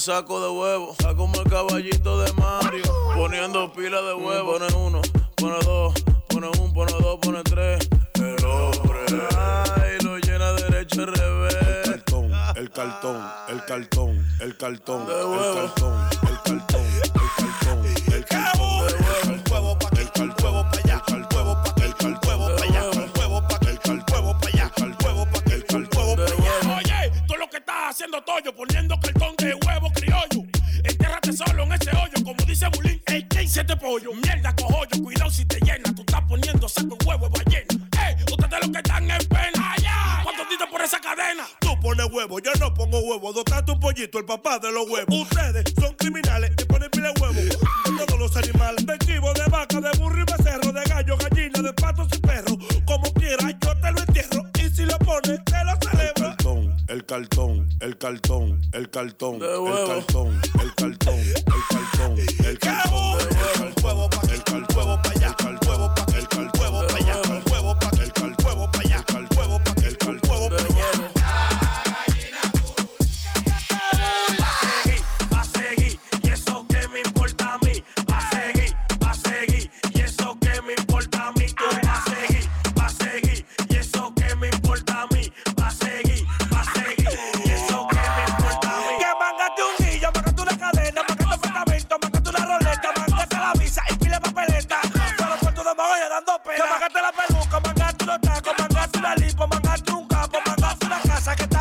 saco 0.10 0.42
de 0.42 0.50
huevo. 0.50 0.92
Está 0.92 1.16
como 1.16 1.40
el 1.40 1.48
caballito 1.48 2.20
de 2.20 2.34
Mario, 2.34 2.84
poniendo 3.16 3.72
pila 3.72 4.02
de 4.02 4.16
huevo. 4.16 4.54
Pone 4.54 4.74
uno, 4.74 5.02
pone 5.36 5.60
dos, 5.64 5.94
pone 6.28 6.48
un, 6.60 6.74
pone 6.74 6.92
dos, 7.00 7.20
pone 7.22 7.44
tres. 7.44 7.88
El 8.16 8.44
hombre, 8.44 9.02
ay, 9.38 9.98
lo 10.04 10.18
llena 10.18 10.52
derecho 10.54 11.02
al 11.02 11.16
revés. 11.16 11.56
El 12.56 12.72
cartón, 12.72 13.22
el 13.50 13.64
cartón, 13.66 14.26
el 14.42 14.58
cartón, 14.58 15.02
el 15.04 15.26
huevo. 15.28 15.56
cartón, 15.56 15.94
el 16.24 16.38
cartón, 16.42 16.86
el 17.04 17.12
cartón, 17.38 17.86
el 18.12 18.26
cartón, 18.26 18.88
el 19.30 19.52
huevo 19.52 19.78
pa' 19.78 19.90
el 19.94 20.10
huevo 20.44 20.64
pa' 20.72 20.80
allá, 20.84 21.04
el 21.08 21.26
huevo 21.36 21.64
pa' 21.64 21.86
el 21.86 21.94
huevo 22.26 22.56
pa' 22.56 22.64
allá, 22.64 22.90
el 22.94 23.12
huevo 23.16 23.48
pa' 23.48 23.60
el 23.62 24.04
huevo 24.12 24.40
pa' 24.40 24.48
allá, 24.48 24.72
el 24.78 24.96
huevo 25.06 25.26
pa' 25.32 25.54
el 25.54 25.64
huevo 25.70 26.16
pa' 26.16 26.78
allá. 26.78 27.02
Oye, 27.06 27.12
tú 27.28 27.36
lo 27.38 27.48
que 27.48 27.58
estás 27.58 27.92
haciendo 27.92 28.22
toyo, 28.24 28.54
poniendo 28.56 29.00
cartón 29.00 29.36
de 29.38 29.54
huevo 29.54 29.89
pollo? 33.90 34.14
Mierda, 34.14 34.56
cojollo, 34.56 35.04
cuidado 35.04 35.32
si 35.32 35.46
te 35.46 35.60
llena, 35.62 35.92
tú 35.96 36.02
estás 36.02 36.22
poniendo 36.28 36.70
saco 36.70 36.96
de 36.96 37.06
huevo 37.06 37.28
de 37.28 37.40
ballena. 37.40 37.90
Ey, 38.06 38.16
ustedes 38.22 38.60
los 38.62 38.70
que 38.70 38.78
están 38.78 39.10
en 39.10 39.28
pena, 39.28 39.76
¿cuántos 40.24 40.70
por 40.70 40.82
esa 40.82 41.00
cadena? 41.00 41.44
Tú 41.60 41.80
pones 41.82 42.06
huevo, 42.12 42.40
yo 42.40 42.52
no 42.60 42.72
pongo 42.72 43.00
huevo, 43.00 43.34
dotaste 43.34 43.72
un 43.72 43.80
pollito, 43.80 44.20
el 44.20 44.26
papá 44.26 44.60
de 44.60 44.72
los 44.72 44.88
huevos. 44.88 45.22
Ustedes 45.22 45.74
son 45.80 45.96
criminales 45.96 46.52
y 46.62 46.66
ponen 46.66 46.90
pile 46.92 47.12
huevo. 47.20 47.40
Todos 47.98 48.20
los 48.20 48.38
animales, 48.38 48.86
de 48.86 48.98
chivo, 49.00 49.34
de 49.34 49.46
vaca, 49.50 49.82
de 49.82 49.98
burro 49.98 50.22
y 50.22 50.26
becerro, 50.32 50.72
de 50.72 50.84
gallo, 50.84 51.18
gallina, 51.18 51.60
de 51.60 51.74
patos 51.74 52.08
y 52.16 52.20
perro. 52.20 52.58
Como 52.86 53.12
quieras, 53.14 53.56
yo 53.60 53.82
te 53.82 53.92
lo 53.92 54.00
entierro. 54.00 54.44
Y 54.64 54.70
si 54.70 54.86
lo 54.86 55.00
pones, 55.00 55.44
te 55.46 55.64
lo 55.64 55.74
celebro. 55.82 56.10
El 56.90 57.06
cartón, 57.06 57.70
el 57.82 57.98
cartón, 57.98 58.60
el 58.74 58.90
cartón, 58.90 59.42
el 59.42 59.42
cartón, 59.42 59.42
el 59.42 59.86
cartón, 59.86 60.42
el 60.60 60.74
cartón, 60.76 61.20
el 62.46 62.60
cartón, 62.60 63.20
el 63.22 63.30
huevo 63.40 63.60
pa' 63.60 63.69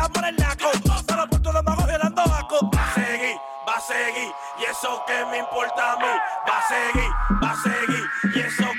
por 0.09 0.25
el 0.25 0.35
naco. 0.37 0.71
Solo 1.07 1.27
por 1.29 1.41
tu 1.41 1.51
demagogia 1.51 1.97
dando 1.97 2.21
asco. 2.21 2.69
Va 2.75 2.85
a 2.85 2.93
seguir, 2.93 3.35
va 3.67 3.75
a 3.75 3.81
seguir. 3.81 4.31
Y 4.59 4.63
eso 4.65 5.03
que 5.07 5.25
me 5.31 5.37
importa 5.39 5.93
a 5.93 5.97
mí. 5.97 6.13
Va 6.47 6.57
a 6.57 6.67
seguir, 6.67 7.09
va 7.43 7.51
a 7.51 7.55
seguir. 7.55 8.05
Y 8.35 8.39
eso 8.39 8.71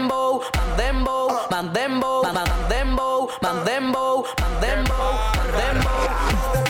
Mandembo, 0.00 0.42
mandembo, 0.56 1.28
mandembo, 1.50 2.22
mandembo, 2.22 3.28
mandembo, 3.42 4.24
mandembo, 4.40 4.94
mandembo. 5.36 6.69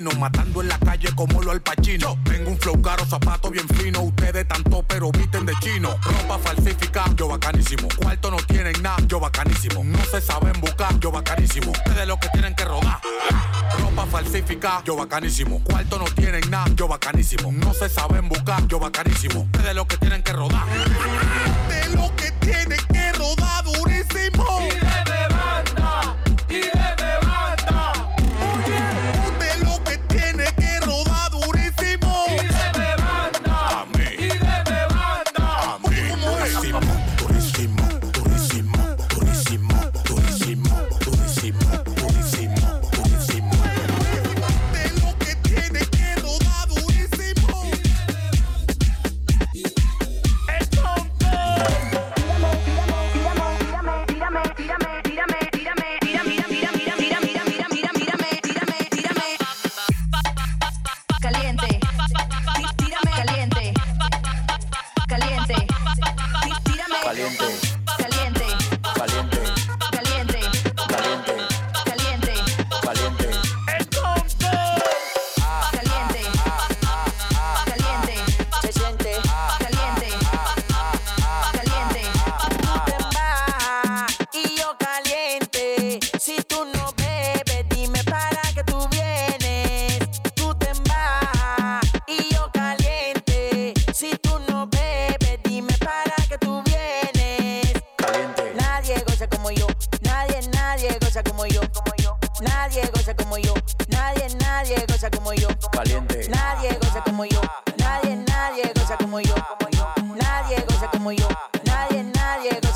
matando 0.00 0.62
en 0.62 0.68
la 0.68 0.78
calle 0.78 1.08
como 1.14 1.42
lo 1.42 1.50
al 1.50 1.60
pachino. 1.60 2.18
Tengo 2.24 2.50
un 2.50 2.58
flow 2.58 2.80
caro, 2.80 3.04
zapato 3.04 3.50
bien 3.50 3.68
fino, 3.68 4.00
ustedes 4.02 4.46
tanto 4.46 4.84
pero 4.86 5.10
visten 5.10 5.44
de 5.44 5.52
chino. 5.60 5.90
Ropa 6.02 6.38
falsificada, 6.38 7.14
yo 7.16 7.28
bacanísimo. 7.28 7.88
Cuarto 7.96 8.30
no 8.30 8.36
tienen 8.38 8.80
nada, 8.82 8.98
yo 9.06 9.18
bacanísimo. 9.20 9.82
No 9.84 9.98
se 10.04 10.20
saben 10.20 10.60
buscar, 10.60 10.98
yo 11.00 11.10
bacanísimo. 11.10 11.72
Ustedes 11.72 12.06
lo 12.06 12.18
que 12.18 12.28
tienen 12.28 12.54
que 12.54 12.64
robar. 12.64 13.00
Ropa 13.80 14.06
falsificada, 14.06 14.82
yo 14.84 14.96
bacanísimo. 14.96 15.62
Cuarto 15.64 15.98
no 15.98 16.04
tienen 16.04 16.48
nada, 16.50 16.66
yo 16.74 16.86
bacanísimo. 16.86 17.50
No 17.52 17.74
se 17.74 17.88
saben 17.88 18.28
buscar, 18.28 18.66
yo 18.68 18.78
bacanísimo. 18.78 19.40
Ustedes 19.40 19.74
lo 19.74 19.86
que 19.86 19.96
tienen 19.96 20.22
que 20.22 20.32
robar. 20.32 20.64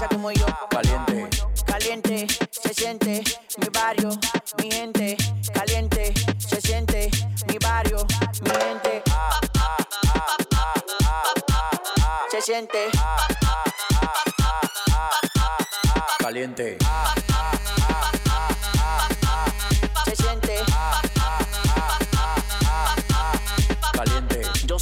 Caliente. 0.02 1.28
Caliente, 1.64 2.26
se 2.50 2.74
siente 2.74 3.22
mi 3.58 3.68
barrio, 3.72 4.10
mi 4.58 4.68
gente. 4.68 5.16
Caliente, 5.54 6.12
se 6.38 6.60
siente 6.60 7.08
mi 7.46 7.56
barrio, 7.58 8.04
mi 8.42 8.50
gente. 8.50 9.02
Se 12.30 12.40
siente. 12.40 12.90
Caliente. 16.18 16.78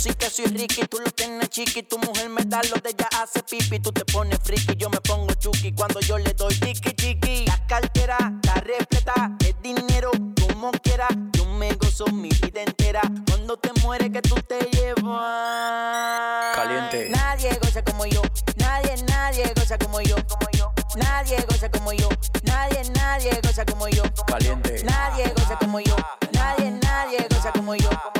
Sí 0.00 0.14
que 0.14 0.30
soy 0.30 0.46
Ricky, 0.46 0.86
tú 0.86 0.98
lo 0.98 1.10
tienes 1.10 1.50
chiqui. 1.50 1.82
Tu 1.82 1.98
mujer 1.98 2.28
me 2.30 2.42
da 2.44 2.60
lo 2.70 2.76
de 2.76 2.90
ella 2.90 3.08
hace 3.20 3.42
pipi. 3.42 3.80
Tú 3.80 3.92
te 3.92 4.04
pones 4.06 4.38
friki, 4.42 4.74
yo 4.76 4.88
me 4.88 5.00
pongo 5.00 5.32
chuki. 5.34 5.72
Cuando 5.72 6.00
yo 6.00 6.16
le 6.18 6.32
doy 6.32 6.54
tiki 6.54 6.92
tiki. 6.94 7.44
La 7.46 7.58
cartera, 7.66 8.16
la 8.44 8.54
repleta, 8.54 9.36
el 9.44 9.54
dinero, 9.62 10.10
como 10.40 10.70
quiera. 10.72 11.08
Yo 11.32 11.44
me 11.44 11.74
gozo 11.74 12.06
mi 12.06 12.30
vida 12.30 12.62
entera. 12.62 13.02
Cuando 13.26 13.58
te 13.58 13.70
mueres 13.82 14.10
que 14.10 14.22
tú 14.22 14.36
te 14.36 14.58
llevas. 14.72 16.56
Caliente. 16.56 17.10
Nadie 17.10 17.58
goza 17.62 17.84
como 17.84 18.06
yo. 18.06 18.22
Nadie, 18.56 18.94
nadie 19.08 19.52
goza 19.54 19.76
como 19.76 20.00
yo. 20.00 20.16
Como 20.28 20.50
yo. 20.52 20.72
Nadie 20.96 21.44
goza 21.48 21.70
como 21.70 21.92
yo. 21.92 22.08
Nadie, 22.44 22.82
nadie 22.94 23.38
goza 23.42 23.64
como 23.66 23.88
yo. 23.88 24.02
Caliente. 24.26 24.82
Nadie 24.84 25.32
goza 25.36 25.58
como 25.58 25.80
yo. 25.80 25.96
Nadie, 26.32 26.70
nadie 26.70 27.26
goza 27.28 27.52
como 27.52 27.74
yo. 27.74 27.90
Como 27.90 28.19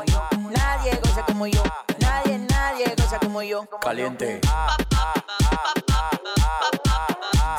como 1.41 1.47
yo. 1.47 1.63
Nadie, 2.01 2.39
nadie 2.51 2.95
goza 2.99 3.19
como 3.19 3.43
yo. 3.43 3.65
Caliente. 3.81 4.43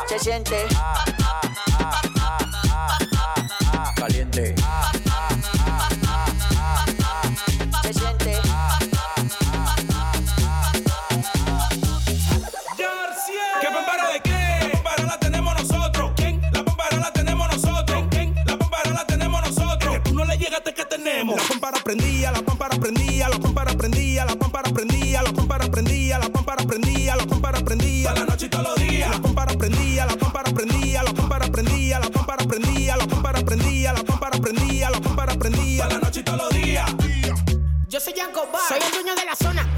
Se 0.08 0.20
siente. 0.20 0.68
Caliente. 3.96 4.54
Se 7.82 7.94
siente. 7.94 8.40
¿Qué 13.62 13.68
pampara 13.74 14.12
de 14.14 14.22
qué? 14.22 14.60
La 14.62 14.72
pampara 14.72 15.06
la 15.06 15.18
tenemos 15.18 15.56
la 39.32 39.36
zona. 39.36 39.71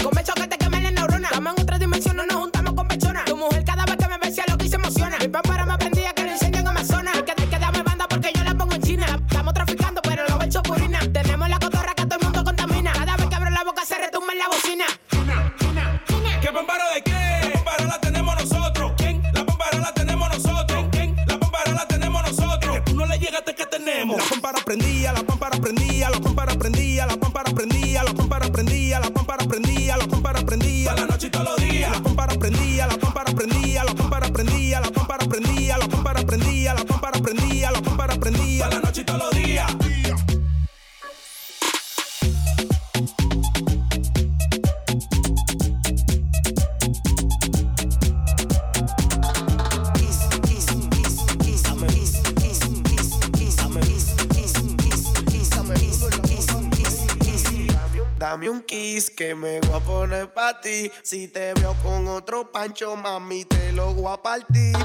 Dame 58.44 58.56
un 58.58 58.62
kiss 58.64 59.08
que 59.08 59.34
me 59.34 59.58
voy 59.60 59.74
a 59.74 59.80
poner 59.80 60.30
pa' 60.34 60.60
ti. 60.60 60.90
Si 61.02 61.28
te 61.28 61.54
veo 61.54 61.74
con 61.82 62.06
otro 62.08 62.52
pancho, 62.52 62.94
mami, 62.94 63.46
te 63.46 63.72
lo 63.72 63.94
voy 63.94 64.12
a 64.12 64.20
partir. 64.20 64.76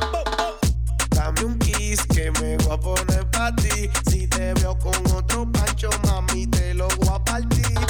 Dame 1.10 1.44
un 1.44 1.60
kiss 1.60 2.06
que 2.06 2.32
me 2.40 2.56
voy 2.56 2.74
a 2.74 2.80
poner 2.80 3.30
pa' 3.32 3.54
ti. 3.58 3.90
Si 4.10 4.28
te 4.28 4.54
veo 4.54 4.80
con 4.80 4.96
otro 5.14 5.46
pancho, 5.52 5.90
mami, 6.06 6.48
te 6.48 6.74
lo 6.74 6.88
voy 6.88 7.10
a 7.10 7.22
partir. 7.22 7.89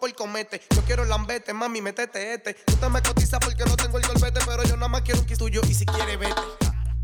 Por 0.00 0.12
comete. 0.14 0.60
Yo 0.74 0.82
quiero 0.82 1.04
lambete, 1.04 1.52
mami, 1.52 1.82
metete 1.82 2.34
este. 2.34 2.54
Tú 2.54 2.74
te 2.76 2.88
me 2.88 3.02
cotizas 3.02 3.38
porque 3.38 3.64
no 3.64 3.76
tengo 3.76 3.98
el 3.98 4.06
golpete, 4.06 4.40
pero 4.46 4.64
yo 4.64 4.76
nada 4.76 4.88
más 4.88 5.02
quiero 5.02 5.20
un 5.20 5.26
kiss 5.26 5.38
tuyo 5.38 5.60
y 5.68 5.74
si 5.74 5.84
quieres 5.84 6.18
vete. 6.18 6.40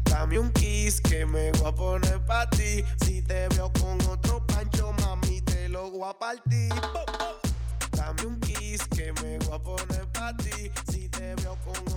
Dame 0.05 0.39
un 0.39 0.51
kiss 0.53 1.01
que 1.03 1.27
me 1.27 1.53
voy 1.53 1.69
a 1.69 1.75
poner 1.75 2.25
pa' 2.25 2.49
ti. 2.51 2.83
Si 3.05 3.23
te 3.23 3.49
veo 3.49 3.71
con 3.75 4.01
otro 4.09 4.45
pancho, 4.47 4.93
mami, 5.03 5.43
te 5.43 5.69
lo 5.69 5.91
voy 5.91 6.09
a 6.09 6.19
partir. 6.19 6.73
Dame 7.93 8.27
un 8.27 8.41
kiss 8.41 8.83
que 8.89 9.13
me 9.23 9.39
voy 9.39 9.55
a 9.55 9.59
poner 9.59 10.07
pa' 10.13 10.35
ti. 10.37 10.71
Si 10.91 11.09
te 11.09 11.35
veo 11.37 11.57
con 11.65 11.77
otro 11.77 11.96